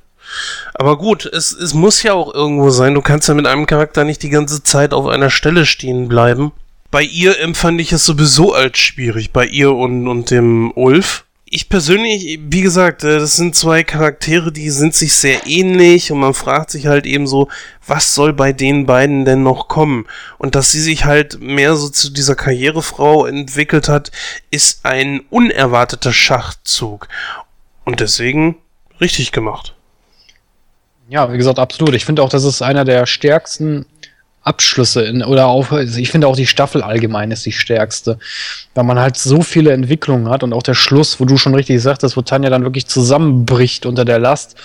[0.73, 2.93] Aber gut, es, es muss ja auch irgendwo sein.
[2.93, 6.51] Du kannst ja mit einem Charakter nicht die ganze Zeit auf einer Stelle stehen bleiben.
[6.91, 11.25] Bei ihr empfand ich es sowieso als schwierig, bei ihr und, und dem Ulf
[11.55, 16.19] ich persönlich, wie gesagt, äh, das sind zwei Charaktere, die sind sich sehr ähnlich und
[16.19, 17.47] man fragt sich halt eben so,
[17.85, 20.07] was soll bei den beiden denn noch kommen?
[20.39, 24.11] Und dass sie sich halt mehr so zu dieser Karrierefrau entwickelt hat,
[24.49, 27.07] ist ein unerwarteter Schachzug.
[27.85, 28.55] Und deswegen
[28.99, 29.75] richtig gemacht.
[31.07, 31.93] Ja, wie gesagt, absolut.
[31.93, 33.85] Ich finde auch, das ist einer der stärksten
[34.43, 38.19] Abschlüsse in, oder auch, also ich finde auch die Staffel allgemein ist die stärkste,
[38.73, 41.81] weil man halt so viele Entwicklungen hat und auch der Schluss, wo du schon richtig
[41.81, 44.55] sagtest, wo Tanja dann wirklich zusammenbricht unter der Last,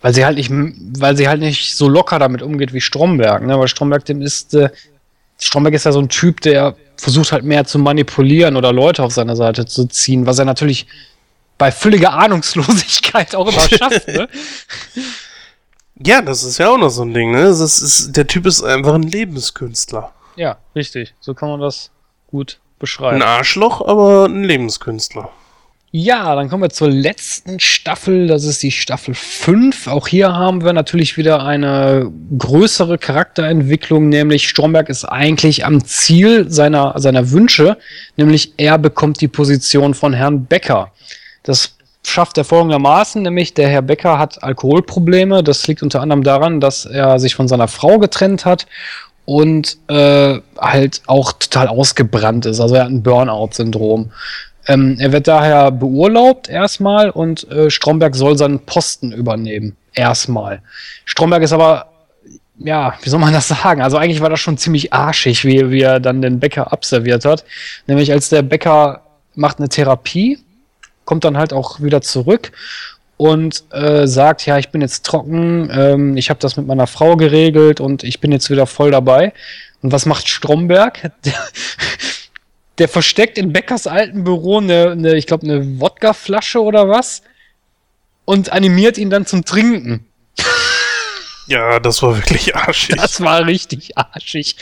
[0.00, 0.50] weil sie halt nicht,
[0.98, 4.54] weil sie halt nicht so locker damit umgeht wie Stromberg, ne, weil Stromberg dem ist,
[4.54, 4.70] äh,
[5.38, 9.12] Stromberg ist ja so ein Typ, der versucht halt mehr zu manipulieren oder Leute auf
[9.12, 10.86] seine Seite zu ziehen, was er natürlich
[11.58, 14.28] bei völliger Ahnungslosigkeit auch immer schafft, ne?
[15.96, 17.44] Ja, das ist ja auch noch so ein Ding, ne?
[17.44, 20.12] Das ist, der Typ ist einfach ein Lebenskünstler.
[20.36, 21.14] Ja, richtig.
[21.20, 21.90] So kann man das
[22.26, 23.16] gut beschreiben.
[23.16, 25.30] Ein Arschloch, aber ein Lebenskünstler.
[25.96, 28.26] Ja, dann kommen wir zur letzten Staffel.
[28.26, 29.86] Das ist die Staffel 5.
[29.86, 36.50] Auch hier haben wir natürlich wieder eine größere Charakterentwicklung, nämlich Stromberg ist eigentlich am Ziel
[36.50, 37.78] seiner, seiner Wünsche,
[38.16, 40.90] nämlich er bekommt die Position von Herrn Becker.
[41.44, 41.73] Das
[42.06, 45.42] schafft er folgendermaßen, nämlich der Herr Becker hat Alkoholprobleme.
[45.42, 48.66] Das liegt unter anderem daran, dass er sich von seiner Frau getrennt hat
[49.24, 52.60] und äh, halt auch total ausgebrannt ist.
[52.60, 54.10] Also er hat ein Burnout-Syndrom.
[54.66, 59.76] Ähm, er wird daher beurlaubt erstmal und äh, Stromberg soll seinen Posten übernehmen.
[59.94, 60.60] Erstmal.
[61.04, 61.86] Stromberg ist aber,
[62.58, 63.82] ja, wie soll man das sagen?
[63.82, 67.44] Also eigentlich war das schon ziemlich arschig, wie, wie er dann den Bäcker abserviert hat.
[67.86, 69.02] Nämlich als der Bäcker
[69.34, 70.38] macht eine Therapie
[71.04, 72.52] kommt dann halt auch wieder zurück
[73.16, 77.16] und äh, sagt, ja, ich bin jetzt trocken, ähm, ich habe das mit meiner Frau
[77.16, 79.32] geregelt und ich bin jetzt wieder voll dabei.
[79.82, 81.12] Und was macht Stromberg?
[81.24, 81.34] Der,
[82.78, 87.22] der versteckt in Beckers alten Büro eine, eine ich glaube, eine Wodkaflasche oder was
[88.24, 90.06] und animiert ihn dann zum Trinken.
[91.46, 92.96] Ja, das war wirklich arschig.
[93.00, 94.56] Das war richtig arschig.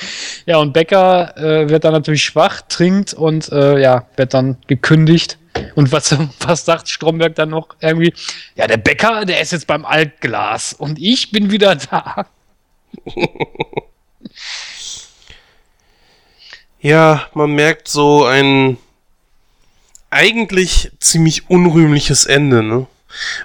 [0.45, 5.39] Ja, und Becker äh, wird dann natürlich schwach, trinkt und äh, ja, wird dann gekündigt
[5.75, 8.13] und was, was sagt Stromberg dann noch irgendwie?
[8.57, 12.27] Ja, der Bäcker, der ist jetzt beim Altglas und ich bin wieder da.
[16.81, 18.77] ja, man merkt so ein
[20.11, 22.87] eigentlich ziemlich unrühmliches Ende, ne?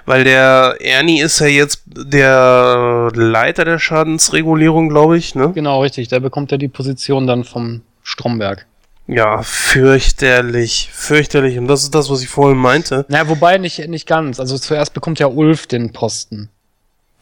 [0.06, 5.52] Weil der Ernie ist ja jetzt der Leiter der Schadensregulierung, glaube ich, ne?
[5.52, 6.08] Genau, richtig.
[6.08, 8.66] Der bekommt ja die Position dann vom Stromberg.
[9.08, 11.58] Ja, fürchterlich, fürchterlich.
[11.58, 13.06] Und das ist das, was ich vorhin meinte.
[13.08, 14.38] Na, wobei nicht, nicht ganz.
[14.38, 16.50] Also zuerst bekommt ja Ulf den Posten.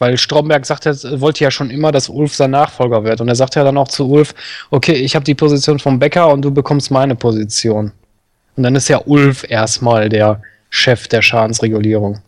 [0.00, 3.20] Weil Stromberg sagt, er wollte ja schon immer, dass Ulf sein Nachfolger wird.
[3.20, 4.34] Und er sagt ja dann auch zu Ulf,
[4.70, 7.92] okay, ich habe die Position vom Bäcker und du bekommst meine Position.
[8.56, 12.20] Und dann ist ja Ulf erstmal der Chef der Schadensregulierung.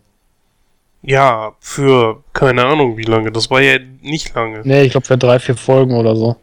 [1.02, 3.32] Ja, für keine Ahnung wie lange.
[3.32, 4.60] Das war ja nicht lange.
[4.62, 6.36] Nee, ich glaube für drei, vier Folgen oder so.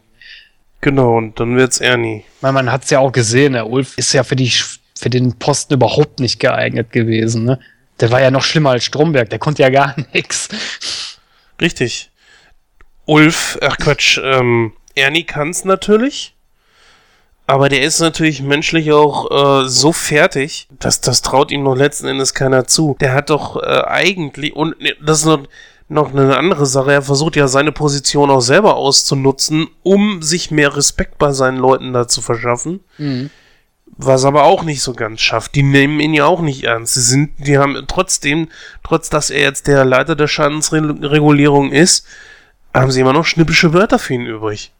[0.85, 2.25] Genau, und dann wird's Ernie.
[2.41, 4.51] Weil man hat's ja auch gesehen, der Ulf ist ja für, die,
[4.95, 7.43] für den Posten überhaupt nicht geeignet gewesen.
[7.43, 7.59] Ne?
[7.99, 10.47] Der war ja noch schlimmer als Stromberg, der konnte ja gar nichts.
[11.59, 12.11] Richtig.
[13.05, 16.35] Ulf, ach Quatsch, ähm, Ernie kann's natürlich.
[17.47, 22.05] Aber der ist natürlich menschlich auch äh, so fertig, dass das traut ihm noch letzten
[22.05, 22.95] Endes keiner zu.
[22.99, 25.47] Der hat doch äh, eigentlich, und ne, das ist noch,
[25.87, 30.75] noch eine andere Sache, er versucht ja seine Position auch selber auszunutzen, um sich mehr
[30.75, 32.81] Respekt bei seinen Leuten da zu verschaffen.
[32.97, 33.29] Mhm.
[33.97, 35.55] Was aber auch nicht so ganz schafft.
[35.55, 36.95] Die nehmen ihn ja auch nicht ernst.
[36.95, 38.49] Sie sind, die haben trotzdem,
[38.83, 42.05] trotz dass er jetzt der Leiter der Schadensregulierung ist,
[42.73, 44.73] haben sie immer noch schnippische Wörter für ihn übrig.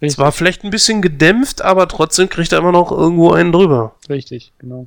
[0.00, 0.16] Richtig.
[0.16, 3.96] Zwar vielleicht ein bisschen gedämpft, aber trotzdem kriegt er immer noch irgendwo einen drüber.
[4.08, 4.86] Richtig, genau.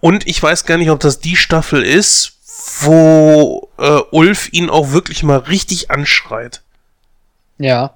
[0.00, 2.37] Und ich weiß gar nicht, ob das die Staffel ist,
[2.80, 6.62] wo äh, Ulf ihn auch wirklich mal richtig anschreit.
[7.58, 7.94] Ja,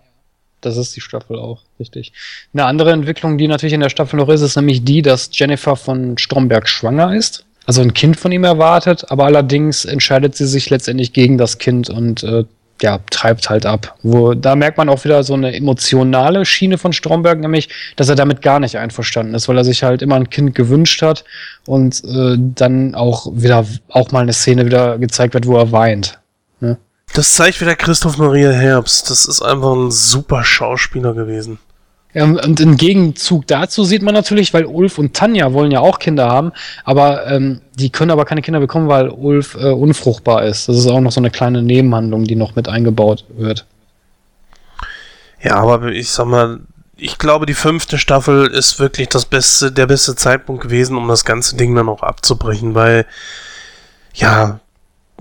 [0.60, 2.12] das ist die Staffel auch, richtig.
[2.52, 5.76] Eine andere Entwicklung, die natürlich in der Staffel noch ist, ist nämlich die, dass Jennifer
[5.76, 7.44] von Stromberg schwanger ist.
[7.66, 11.90] Also ein Kind von ihm erwartet, aber allerdings entscheidet sie sich letztendlich gegen das Kind
[11.90, 12.44] und äh,
[12.80, 13.96] ja, treibt halt ab.
[14.02, 18.14] Wo, da merkt man auch wieder so eine emotionale Schiene von Stromberg, nämlich, dass er
[18.14, 21.24] damit gar nicht einverstanden ist, weil er sich halt immer ein Kind gewünscht hat
[21.66, 26.18] und äh, dann auch wieder, auch mal eine Szene wieder gezeigt wird, wo er weint.
[26.60, 26.78] Ne?
[27.14, 29.10] Das zeigt wieder Christoph Maria Herbst.
[29.10, 31.58] Das ist einfach ein super Schauspieler gewesen.
[32.14, 35.98] Ähm, und im Gegenzug dazu sieht man natürlich, weil Ulf und Tanja wollen ja auch
[35.98, 36.52] Kinder haben,
[36.84, 40.68] aber ähm, die können aber keine Kinder bekommen, weil Ulf äh, unfruchtbar ist.
[40.68, 43.66] Das ist auch noch so eine kleine Nebenhandlung, die noch mit eingebaut wird.
[45.42, 46.60] Ja, aber ich sag mal,
[46.96, 51.24] ich glaube, die fünfte Staffel ist wirklich das beste, der beste Zeitpunkt gewesen, um das
[51.24, 53.06] ganze Ding dann auch abzubrechen, weil
[54.14, 54.60] ja,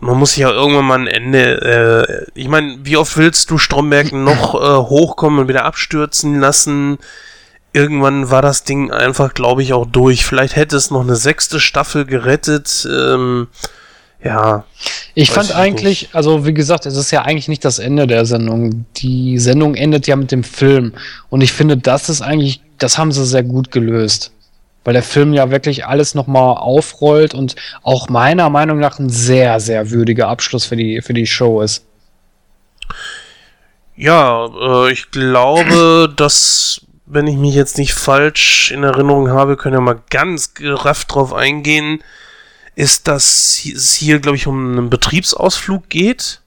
[0.01, 2.27] man muss ja irgendwann mal ein Ende.
[2.35, 6.97] Äh, ich meine, wie oft willst du Stromberg noch äh, hochkommen und wieder abstürzen lassen?
[7.71, 10.25] Irgendwann war das Ding einfach, glaube ich, auch durch.
[10.25, 12.85] Vielleicht hätte es noch eine sechste Staffel gerettet.
[12.91, 13.47] Ähm,
[14.23, 14.65] ja.
[15.13, 16.15] Ich fand eigentlich, nicht.
[16.15, 18.85] also wie gesagt, es ist ja eigentlich nicht das Ende der Sendung.
[18.97, 20.93] Die Sendung endet ja mit dem Film.
[21.29, 24.31] Und ich finde, das ist eigentlich, das haben sie sehr gut gelöst
[24.83, 29.59] weil der Film ja wirklich alles nochmal aufrollt und auch meiner Meinung nach ein sehr,
[29.59, 31.85] sehr würdiger Abschluss für die, für die Show ist.
[33.95, 39.75] Ja, äh, ich glaube, dass, wenn ich mich jetzt nicht falsch in Erinnerung habe, können
[39.75, 42.03] wir mal ganz gerafft drauf eingehen,
[42.75, 46.40] ist, dass es hier, glaube ich, um einen Betriebsausflug geht.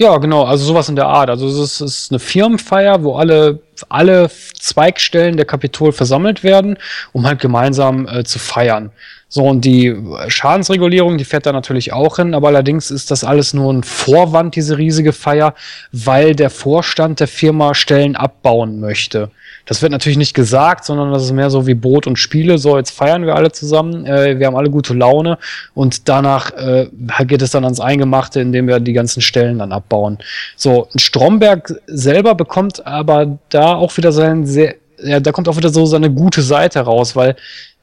[0.00, 1.28] Ja, genau, also sowas in der Art.
[1.28, 6.78] Also es ist, eine Firmenfeier, wo alle, alle Zweigstellen der Kapitol versammelt werden,
[7.12, 8.92] um halt gemeinsam äh, zu feiern.
[9.32, 13.54] So, und die Schadensregulierung, die fährt da natürlich auch hin, aber allerdings ist das alles
[13.54, 15.54] nur ein Vorwand, diese riesige Feier,
[15.92, 19.30] weil der Vorstand der Firma Stellen abbauen möchte.
[19.66, 22.58] Das wird natürlich nicht gesagt, sondern das ist mehr so wie Brot und Spiele.
[22.58, 25.38] So, jetzt feiern wir alle zusammen, äh, wir haben alle gute Laune
[25.74, 26.88] und danach äh,
[27.24, 30.18] geht es dann ans Eingemachte, indem wir die ganzen Stellen dann abbauen.
[30.56, 35.70] So, Stromberg selber bekommt aber da auch wieder sein sehr, ja, da kommt auch wieder
[35.70, 37.36] so seine gute Seite raus, weil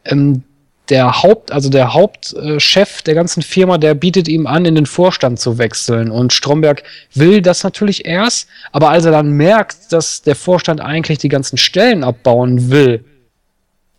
[0.03, 0.43] ähm,
[0.89, 5.39] der Haupt, also der Hauptchef der ganzen Firma, der bietet ihm an, in den Vorstand
[5.39, 6.11] zu wechseln.
[6.11, 6.83] Und Stromberg
[7.13, 11.57] will das natürlich erst, aber als er dann merkt, dass der Vorstand eigentlich die ganzen
[11.57, 13.03] Stellen abbauen will,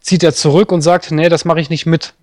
[0.01, 2.14] zieht er zurück und sagt, nee, das mache ich nicht mit.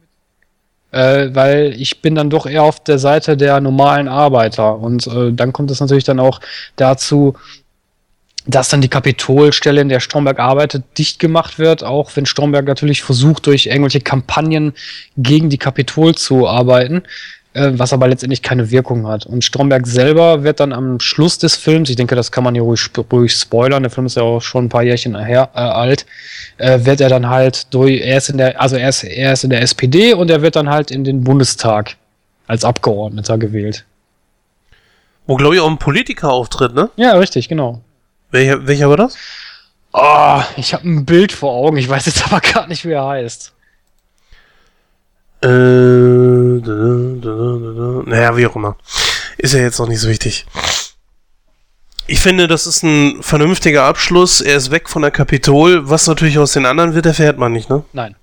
[0.91, 4.79] Äh, weil ich bin dann doch eher auf der Seite der normalen Arbeiter.
[4.79, 6.39] Und äh, dann kommt es natürlich dann auch
[6.77, 7.35] dazu,
[8.47, 13.03] dass dann die Kapitolstelle, in der Stromberg arbeitet, dicht gemacht wird, auch wenn Stromberg natürlich
[13.03, 14.73] versucht, durch irgendwelche Kampagnen
[15.17, 17.03] gegen die Kapitol zu arbeiten,
[17.53, 19.25] äh, was aber letztendlich keine Wirkung hat.
[19.25, 22.63] Und Stromberg selber wird dann am Schluss des Films, ich denke, das kann man hier
[22.63, 26.05] ruhig, ruhig spoilern, der Film ist ja auch schon ein paar Jährchen her, äh, alt,
[26.57, 29.43] äh, wird er dann halt durch, er ist in der, also er ist, er ist
[29.43, 31.95] in der SPD und er wird dann halt in den Bundestag
[32.45, 33.85] als Abgeordneter gewählt.
[35.25, 36.91] Wo, glaube ich, auch ein Politiker auftritt, ne?
[36.97, 37.81] Ja, richtig, genau.
[38.31, 39.15] Welcher, welcher war das?
[39.93, 43.07] Oh, ich habe ein Bild vor Augen, ich weiß jetzt aber gar nicht, wie er
[43.07, 43.53] heißt.
[45.41, 45.47] Äh,
[48.07, 48.77] naja, wie auch immer.
[49.37, 50.45] Ist ja jetzt noch nicht so wichtig.
[52.07, 54.41] Ich finde, das ist ein vernünftiger Abschluss.
[54.41, 55.89] Er ist weg von der Kapitol.
[55.89, 57.83] Was natürlich aus den anderen wird, erfährt man nicht, ne?
[57.93, 58.15] Nein.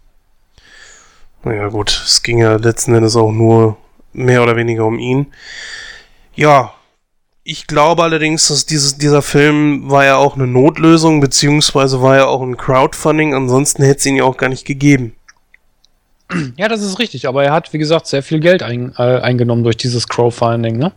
[1.42, 2.02] Naja, gut.
[2.06, 3.76] Es ging ja letzten Endes auch nur
[4.12, 5.32] mehr oder weniger um ihn.
[6.34, 6.72] Ja,
[7.44, 12.26] ich glaube allerdings, dass dieses, dieser Film war ja auch eine Notlösung, beziehungsweise war ja
[12.26, 15.14] auch ein Crowdfunding, ansonsten hätte es ihn ja auch gar nicht gegeben.
[16.56, 19.64] Ja, das ist richtig, aber er hat, wie gesagt, sehr viel Geld ein, äh, eingenommen
[19.64, 20.92] durch dieses Crowdfunding, ne?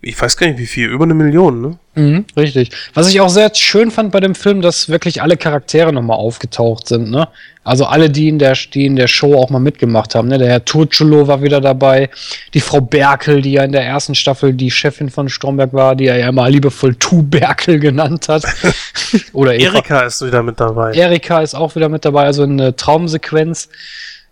[0.00, 1.78] Ich weiß gar nicht wie viel, über eine Million, ne?
[1.96, 2.70] Mhm, richtig.
[2.94, 6.86] Was ich auch sehr schön fand bei dem Film, dass wirklich alle Charaktere nochmal aufgetaucht
[6.86, 7.26] sind, ne?
[7.64, 10.38] Also alle, die in der, die in der Show auch mal mitgemacht haben, ne?
[10.38, 12.10] Der Herr Turculo war wieder dabei,
[12.54, 16.06] die Frau Berkel, die ja in der ersten Staffel die Chefin von Stromberg war, die
[16.06, 18.44] er ja immer liebevoll Tu Berkel genannt hat.
[19.32, 19.74] Oder Eva.
[19.74, 20.92] Erika ist wieder mit dabei.
[20.92, 23.68] Erika ist auch wieder mit dabei, also eine Traumsequenz.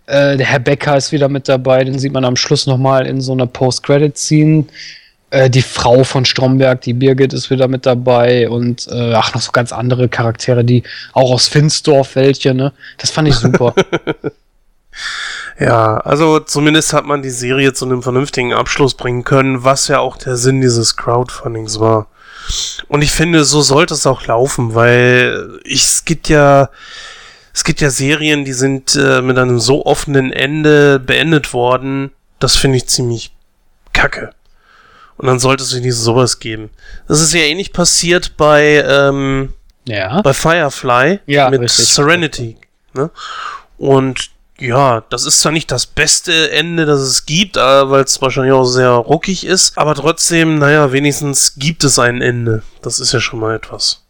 [0.05, 3.19] Äh, der Herr Becker ist wieder mit dabei, den sieht man am Schluss nochmal in
[3.19, 4.63] so einer Post-Credit-Scene.
[5.29, 9.41] Äh, die Frau von Stromberg, die Birgit, ist wieder mit dabei und äh, ach, noch
[9.41, 12.71] so ganz andere Charaktere, die auch aus Finsdorf welche, ne?
[12.97, 13.73] Das fand ich super.
[15.59, 19.99] ja, also zumindest hat man die Serie zu einem vernünftigen Abschluss bringen können, was ja
[19.99, 22.07] auch der Sinn dieses Crowdfundings war.
[22.87, 26.69] Und ich finde, so sollte es auch laufen, weil ich, es gibt ja,
[27.53, 32.11] es gibt ja Serien, die sind äh, mit einem so offenen Ende beendet worden.
[32.39, 33.33] Das finde ich ziemlich
[33.91, 34.29] kacke.
[35.17, 36.69] Und dann sollte es nicht sowas geben.
[37.07, 39.53] Das ist ja ähnlich passiert bei, ähm,
[39.87, 40.21] ja.
[40.21, 41.87] bei Firefly ja, mit richtig.
[41.87, 42.57] Serenity.
[42.93, 43.09] Ne?
[43.77, 48.21] Und ja, das ist zwar nicht das beste Ende, das es gibt, äh, weil es
[48.21, 52.63] wahrscheinlich auch sehr ruckig ist, aber trotzdem, naja, wenigstens gibt es ein Ende.
[52.81, 54.03] Das ist ja schon mal etwas.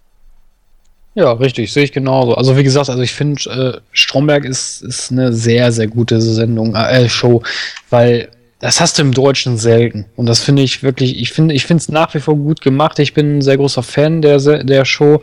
[1.16, 2.36] Ja, richtig, sehe ich genauso.
[2.36, 6.76] Also wie gesagt, also ich finde, äh, Stromberg ist, ist eine sehr, sehr gute Sendung,
[6.76, 7.42] äh, Show,
[7.90, 8.30] weil
[8.60, 10.06] das hast du im Deutschen selten.
[10.16, 12.98] Und das finde ich wirklich, ich finde, ich finde es nach wie vor gut gemacht.
[12.98, 15.22] Ich bin ein sehr großer Fan der, der Show,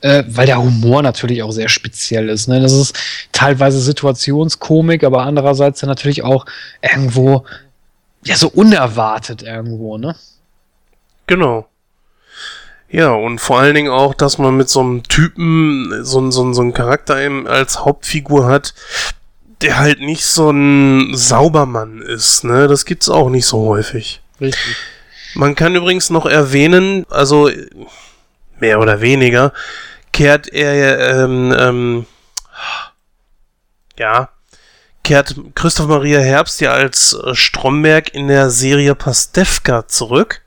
[0.00, 2.46] äh, weil der Humor natürlich auch sehr speziell ist.
[2.46, 2.60] Ne?
[2.60, 2.96] Das ist
[3.32, 6.46] teilweise Situationskomik, aber andererseits dann natürlich auch
[6.80, 7.44] irgendwo,
[8.24, 10.14] ja, so unerwartet irgendwo, ne?
[11.26, 11.68] Genau.
[12.90, 16.62] Ja, und vor allen Dingen auch, dass man mit so einem Typen, so, so, so
[16.62, 18.72] einen Charakter eben als Hauptfigur hat,
[19.60, 22.68] der halt nicht so ein Saubermann ist, ne?
[22.68, 24.20] Das gibt's auch nicht so häufig.
[24.40, 24.76] Richtig.
[25.34, 27.50] Man kann übrigens noch erwähnen, also
[28.60, 29.52] mehr oder weniger,
[30.12, 32.06] kehrt er, ähm, ähm,
[33.98, 34.30] ja,
[35.04, 40.42] kehrt Christoph Maria Herbst ja als Stromberg in der Serie Pastewka zurück.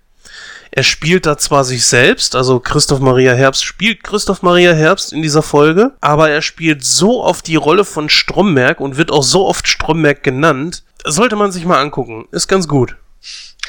[0.73, 5.21] Er spielt da zwar sich selbst, also Christoph Maria Herbst spielt Christoph Maria Herbst in
[5.21, 9.45] dieser Folge, aber er spielt so oft die Rolle von Stromberg und wird auch so
[9.47, 10.83] oft Stromberg genannt.
[11.03, 12.25] Sollte man sich mal angucken.
[12.31, 12.95] Ist ganz gut.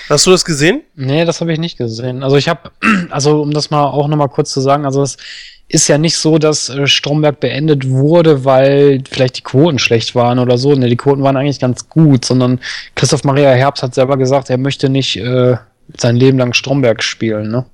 [0.09, 0.82] Hast du das gesehen?
[0.94, 2.22] Nee, das habe ich nicht gesehen.
[2.22, 2.70] Also ich habe,
[3.11, 5.16] also um das mal auch nochmal kurz zu sagen, also es
[5.66, 10.38] ist ja nicht so, dass äh, Stromberg beendet wurde, weil vielleicht die Quoten schlecht waren
[10.38, 10.74] oder so.
[10.74, 12.61] Ne, die Quoten waren eigentlich ganz gut, sondern
[12.94, 15.57] Christoph Maria Herbst hat selber gesagt, er möchte nicht äh,
[15.97, 17.66] sein Leben lang Stromberg spielen, ne?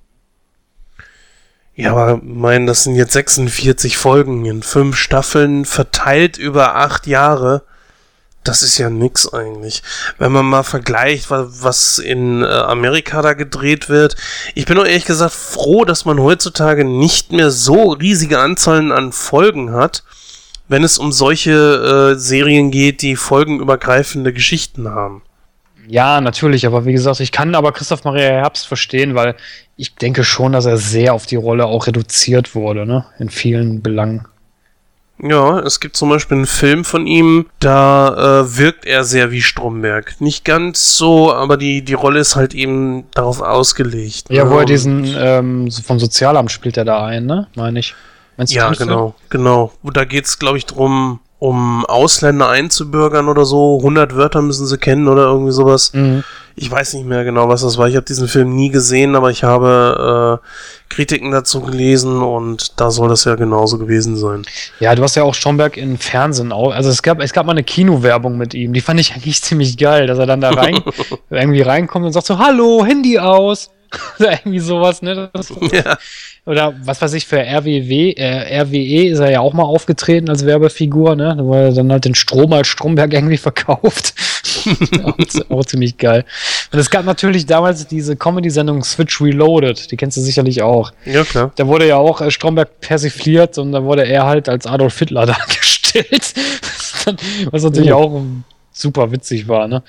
[1.78, 7.62] Ja, aber mein, das sind jetzt 46 Folgen in fünf Staffeln verteilt über acht Jahre.
[8.42, 9.84] Das ist ja nix eigentlich.
[10.18, 14.16] Wenn man mal vergleicht, was in äh, Amerika da gedreht wird.
[14.56, 19.12] Ich bin auch ehrlich gesagt froh, dass man heutzutage nicht mehr so riesige Anzahlen an
[19.12, 20.02] Folgen hat,
[20.66, 25.22] wenn es um solche äh, Serien geht, die folgenübergreifende Geschichten haben.
[25.88, 29.34] Ja, natürlich, aber wie gesagt, ich kann aber Christoph Maria Herbst verstehen, weil
[29.76, 33.06] ich denke schon, dass er sehr auf die Rolle auch reduziert wurde, ne?
[33.18, 34.26] In vielen Belangen.
[35.20, 39.42] Ja, es gibt zum Beispiel einen Film von ihm, da äh, wirkt er sehr wie
[39.42, 40.20] Stromberg.
[40.20, 44.26] Nicht ganz so, aber die, die Rolle ist halt eben darauf ausgelegt.
[44.30, 44.50] Ja, ne?
[44.50, 47.48] wo er diesen ähm, vom Sozialamt spielt er da ein, ne?
[47.56, 47.94] Meine ich.
[48.36, 49.72] Meinst ja, genau, genau.
[49.82, 53.78] Da geht's, glaube ich, drum, um Ausländer einzubürgern oder so.
[53.78, 55.92] 100 Wörter müssen sie kennen oder irgendwie sowas.
[55.94, 56.24] Mhm.
[56.56, 57.86] Ich weiß nicht mehr genau, was das war.
[57.88, 62.90] Ich habe diesen Film nie gesehen, aber ich habe äh, Kritiken dazu gelesen und da
[62.90, 64.42] soll das ja genauso gewesen sein.
[64.80, 66.72] Ja, du hast ja auch Stromberg in Fernsehen auch.
[66.72, 68.72] Also es gab, es gab mal eine Kinowerbung mit ihm.
[68.72, 70.80] Die fand ich eigentlich ziemlich geil, dass er dann da rein
[71.30, 73.70] irgendwie reinkommt und sagt so, hallo, Handy aus.
[74.18, 75.30] irgendwie sowas, ne?
[75.72, 75.98] Ja
[76.48, 80.46] oder was weiß ich, für RWW, äh, RWE ist er ja auch mal aufgetreten als
[80.46, 81.36] Werbefigur, ne?
[81.36, 84.14] Da er dann halt den Strom als Stromberg irgendwie verkauft.
[85.04, 85.14] auch,
[85.50, 86.24] auch, ziemlich geil.
[86.72, 90.90] Und es gab natürlich damals diese Comedy-Sendung Switch Reloaded, die kennst du sicherlich auch.
[91.04, 91.52] Ja, klar.
[91.56, 95.26] Da wurde ja auch äh, Stromberg persifliert und da wurde er halt als Adolf Hitler
[95.26, 96.32] dargestellt.
[97.50, 97.96] was natürlich oh.
[97.96, 98.22] auch
[98.72, 99.82] super witzig war, ne?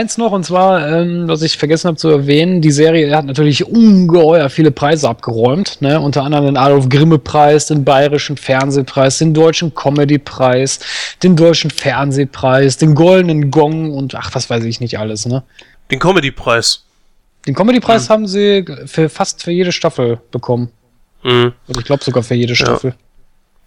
[0.00, 3.66] Eins noch, und zwar, ähm, was ich vergessen habe zu erwähnen, die Serie hat natürlich
[3.66, 5.82] ungeheuer viele Preise abgeräumt.
[5.82, 6.00] Ne?
[6.00, 10.80] Unter anderem den Adolf Grimme-Preis, den Bayerischen Fernsehpreis, den Deutschen Comedy-Preis,
[11.22, 15.26] den Deutschen Fernsehpreis, den Goldenen Gong und ach, was weiß ich nicht alles.
[15.26, 15.42] Ne?
[15.90, 16.82] Den Comedy-Preis.
[17.46, 18.12] Den Comedy-Preis mhm.
[18.14, 20.70] haben sie für fast für jede Staffel bekommen.
[21.22, 21.52] Mhm.
[21.68, 22.92] Oder ich glaube sogar für jede Staffel.
[22.92, 22.96] Ja.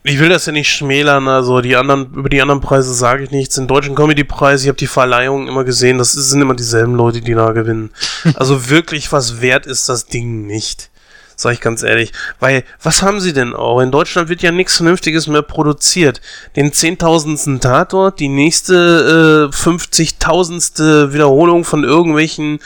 [0.03, 3.31] Ich will das ja nicht schmälern, also die anderen, über die anderen Preise sage ich
[3.31, 3.55] nichts.
[3.55, 7.33] Den deutschen Comedy-Preis, ich habe die Verleihungen immer gesehen, das sind immer dieselben Leute, die
[7.33, 7.91] da gewinnen.
[8.35, 10.89] Also wirklich was wert ist das Ding nicht.
[11.35, 12.11] Sag ich ganz ehrlich.
[12.39, 13.79] Weil, was haben sie denn auch?
[13.79, 16.21] In Deutschland wird ja nichts Vernünftiges mehr produziert.
[16.55, 17.59] Den 10.000.
[17.59, 21.11] Tatort, die nächste äh, 50.000.
[21.13, 22.59] Wiederholung von irgendwelchen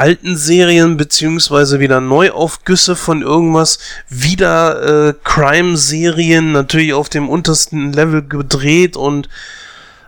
[0.00, 3.78] alten Serien, beziehungsweise wieder Neuaufgüsse von irgendwas,
[4.08, 9.28] wieder äh, Crime-Serien, natürlich auf dem untersten Level gedreht und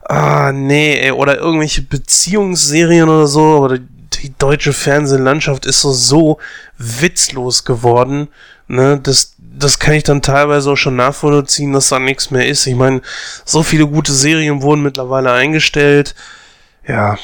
[0.09, 6.39] ah, nee, ey, oder irgendwelche Beziehungsserien oder so, aber die deutsche Fernsehlandschaft ist so, so
[6.78, 8.28] witzlos geworden,
[8.69, 12.66] ne, das, das kann ich dann teilweise auch schon nachvollziehen, dass da nichts mehr ist.
[12.66, 13.02] Ich meine,
[13.44, 16.14] so viele gute Serien wurden mittlerweile eingestellt.
[16.89, 17.19] Ja,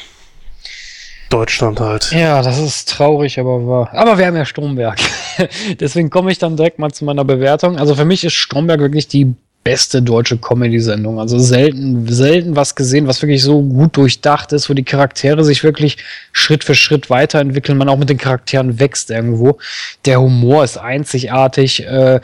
[1.29, 2.11] Deutschland halt.
[2.11, 3.89] Ja, das ist traurig, aber wahr.
[3.93, 4.99] Aber wir haben ja Stromberg.
[5.79, 7.77] Deswegen komme ich dann direkt mal zu meiner Bewertung.
[7.77, 11.19] Also für mich ist Stromberg wirklich die beste deutsche Comedy-Sendung.
[11.19, 15.63] Also selten, selten was gesehen, was wirklich so gut durchdacht ist, wo die Charaktere sich
[15.63, 15.97] wirklich
[16.31, 19.57] Schritt für Schritt weiterentwickeln, man auch mit den Charakteren wächst irgendwo.
[20.05, 21.85] Der Humor ist einzigartig.
[21.85, 22.21] Äh,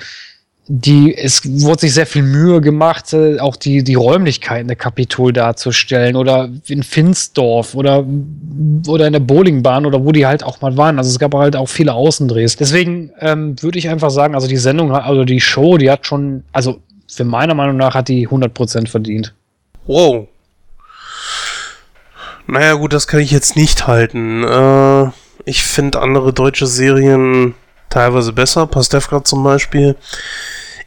[0.68, 5.32] die, es wurde sich sehr viel Mühe gemacht, äh, auch die, die Räumlichkeiten der Kapitol
[5.32, 8.04] darzustellen oder in Finsdorf oder,
[8.88, 10.98] oder in der Bowlingbahn oder wo die halt auch mal waren.
[10.98, 12.56] Also es gab halt auch viele Außendrehs.
[12.56, 16.44] Deswegen ähm, würde ich einfach sagen, also die Sendung, also die Show, die hat schon,
[16.52, 19.36] also für meiner Meinung nach hat die 100% verdient.
[19.86, 20.28] Wow.
[22.48, 24.44] Naja gut, das kann ich jetzt nicht halten.
[24.44, 25.12] Äh,
[25.46, 27.54] ich finde andere deutsche Serien
[27.96, 29.96] teilweise besser, Pastewka zum Beispiel.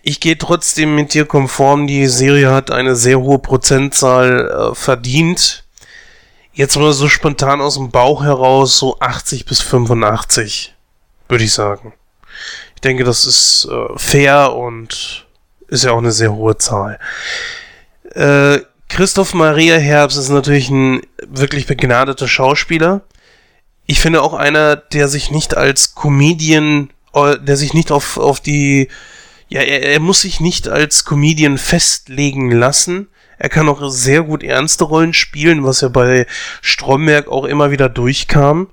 [0.03, 1.87] Ich gehe trotzdem mit dir konform.
[1.87, 5.65] Die Serie hat eine sehr hohe Prozentzahl äh, verdient.
[6.53, 10.75] Jetzt mal so spontan aus dem Bauch heraus so 80 bis 85,
[11.29, 11.95] würde ich sagen.
[12.75, 15.27] Ich denke, das ist äh, fair und
[15.69, 16.99] ist ja auch eine sehr hohe Zahl.
[18.15, 23.03] Äh, Christoph Maria Herbst ist natürlich ein wirklich begnadeter Schauspieler.
[23.87, 28.89] Ich finde auch einer, der sich nicht als Comedian, der sich nicht auf, auf die
[29.49, 33.09] ja, er, er muss sich nicht als Comedian festlegen lassen.
[33.39, 36.27] Er kann auch sehr gut ernste Rollen spielen, was ja bei
[36.61, 38.69] Stromberg auch immer wieder durchkam.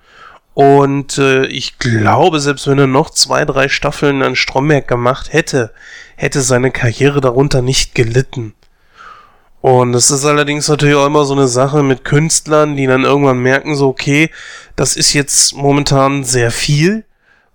[0.53, 5.73] Und äh, ich glaube, selbst wenn er noch zwei, drei Staffeln an Stromberg gemacht hätte,
[6.15, 8.53] hätte seine Karriere darunter nicht gelitten.
[9.61, 13.39] Und es ist allerdings natürlich auch immer so eine Sache mit Künstlern, die dann irgendwann
[13.39, 14.29] merken, so, okay,
[14.75, 17.03] das ist jetzt momentan sehr viel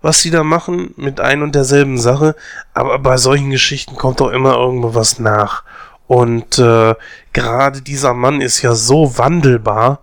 [0.01, 2.35] was sie da machen mit ein und derselben Sache,
[2.73, 5.63] aber bei solchen Geschichten kommt doch immer irgendwo was nach.
[6.07, 6.95] Und äh,
[7.33, 9.99] gerade dieser Mann ist ja so wandelbar,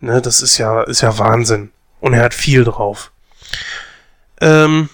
[0.00, 1.70] ne, das ist ja, ist ja Wahnsinn.
[2.00, 3.12] Und er hat viel drauf.
[4.40, 4.88] Ähm,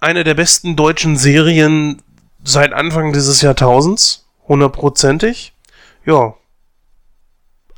[0.00, 2.02] eine der besten deutschen Serien
[2.44, 5.52] seit Anfang dieses Jahrtausends, hundertprozentig.
[6.04, 6.34] Ja,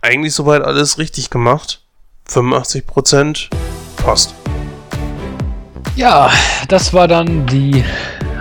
[0.02, 1.82] eigentlich soweit alles richtig gemacht.
[2.26, 3.50] 85 Prozent
[3.96, 4.34] passt.
[5.94, 6.30] Ja,
[6.68, 7.84] das war dann die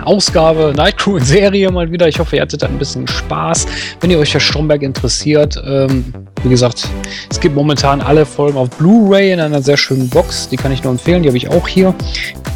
[0.04, 2.06] Ausgabe Nightcrew in Serie mal wieder.
[2.06, 3.66] Ich hoffe, ihr hattet ein bisschen Spaß.
[4.00, 6.12] Wenn ihr euch für Stromberg interessiert, ähm,
[6.42, 6.88] wie gesagt,
[7.28, 10.48] es gibt momentan alle Folgen auf Blu-ray in einer sehr schönen Box.
[10.48, 11.22] Die kann ich nur empfehlen.
[11.22, 11.94] Die habe ich auch hier.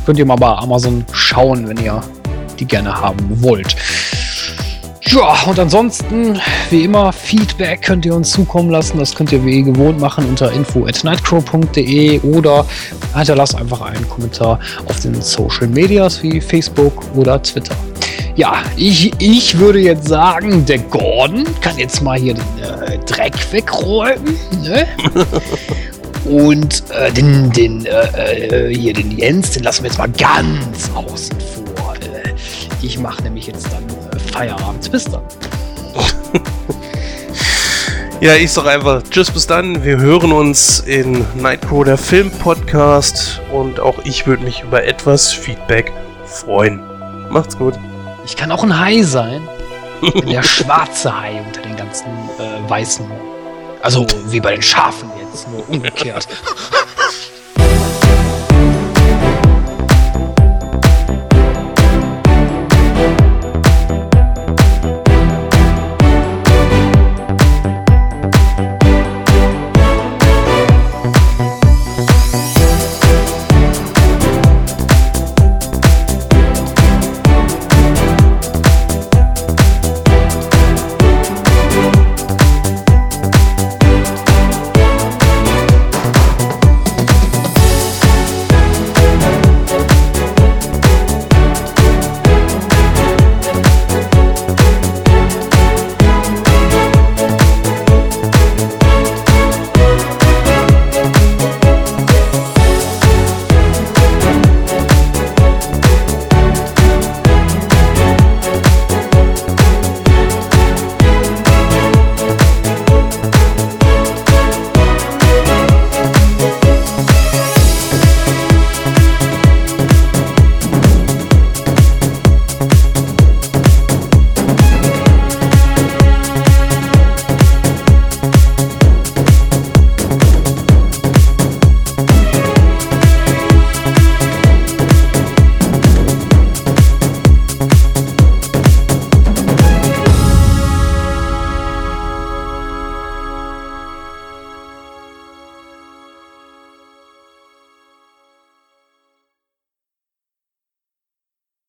[0.07, 2.01] Könnt ihr mal bei Amazon schauen, wenn ihr
[2.59, 3.75] die gerne haben wollt.
[5.12, 6.39] Ja, und ansonsten,
[6.70, 8.97] wie immer, Feedback könnt ihr uns zukommen lassen.
[8.97, 12.65] Das könnt ihr wie gewohnt machen unter info at nightcrow.de oder
[13.16, 17.74] hinterlasst einfach einen Kommentar auf den Social Medias wie Facebook oder Twitter.
[18.37, 22.45] Ja, ich, ich würde jetzt sagen, der Gordon kann jetzt mal hier den
[22.87, 24.39] äh, Dreck wegräumen.
[24.62, 24.87] Ne?
[26.24, 30.89] Und äh, den, den, äh, äh, hier den Jens, den lassen wir jetzt mal ganz
[30.95, 31.37] außen
[31.77, 31.95] vor.
[31.97, 32.32] Äh,
[32.81, 33.99] ich mache nämlich jetzt dann
[34.31, 34.90] Feierabend.
[34.90, 35.23] Bis dann.
[38.20, 39.85] ja, ich sag einfach Tschüss, bis dann.
[39.85, 43.40] Wir hören uns in Nightcrow, der Film-Podcast.
[43.52, 45.93] Und auch ich würde mich über etwas Feedback
[46.27, 46.81] freuen.
[47.31, 47.74] Macht's gut.
[48.24, 49.43] Ich kann auch ein Hai sein.
[50.27, 52.07] der schwarze Hai unter den ganzen
[52.39, 53.05] äh, weißen.
[53.82, 56.27] Also wie bei den Schafen jetzt, nur umgekehrt.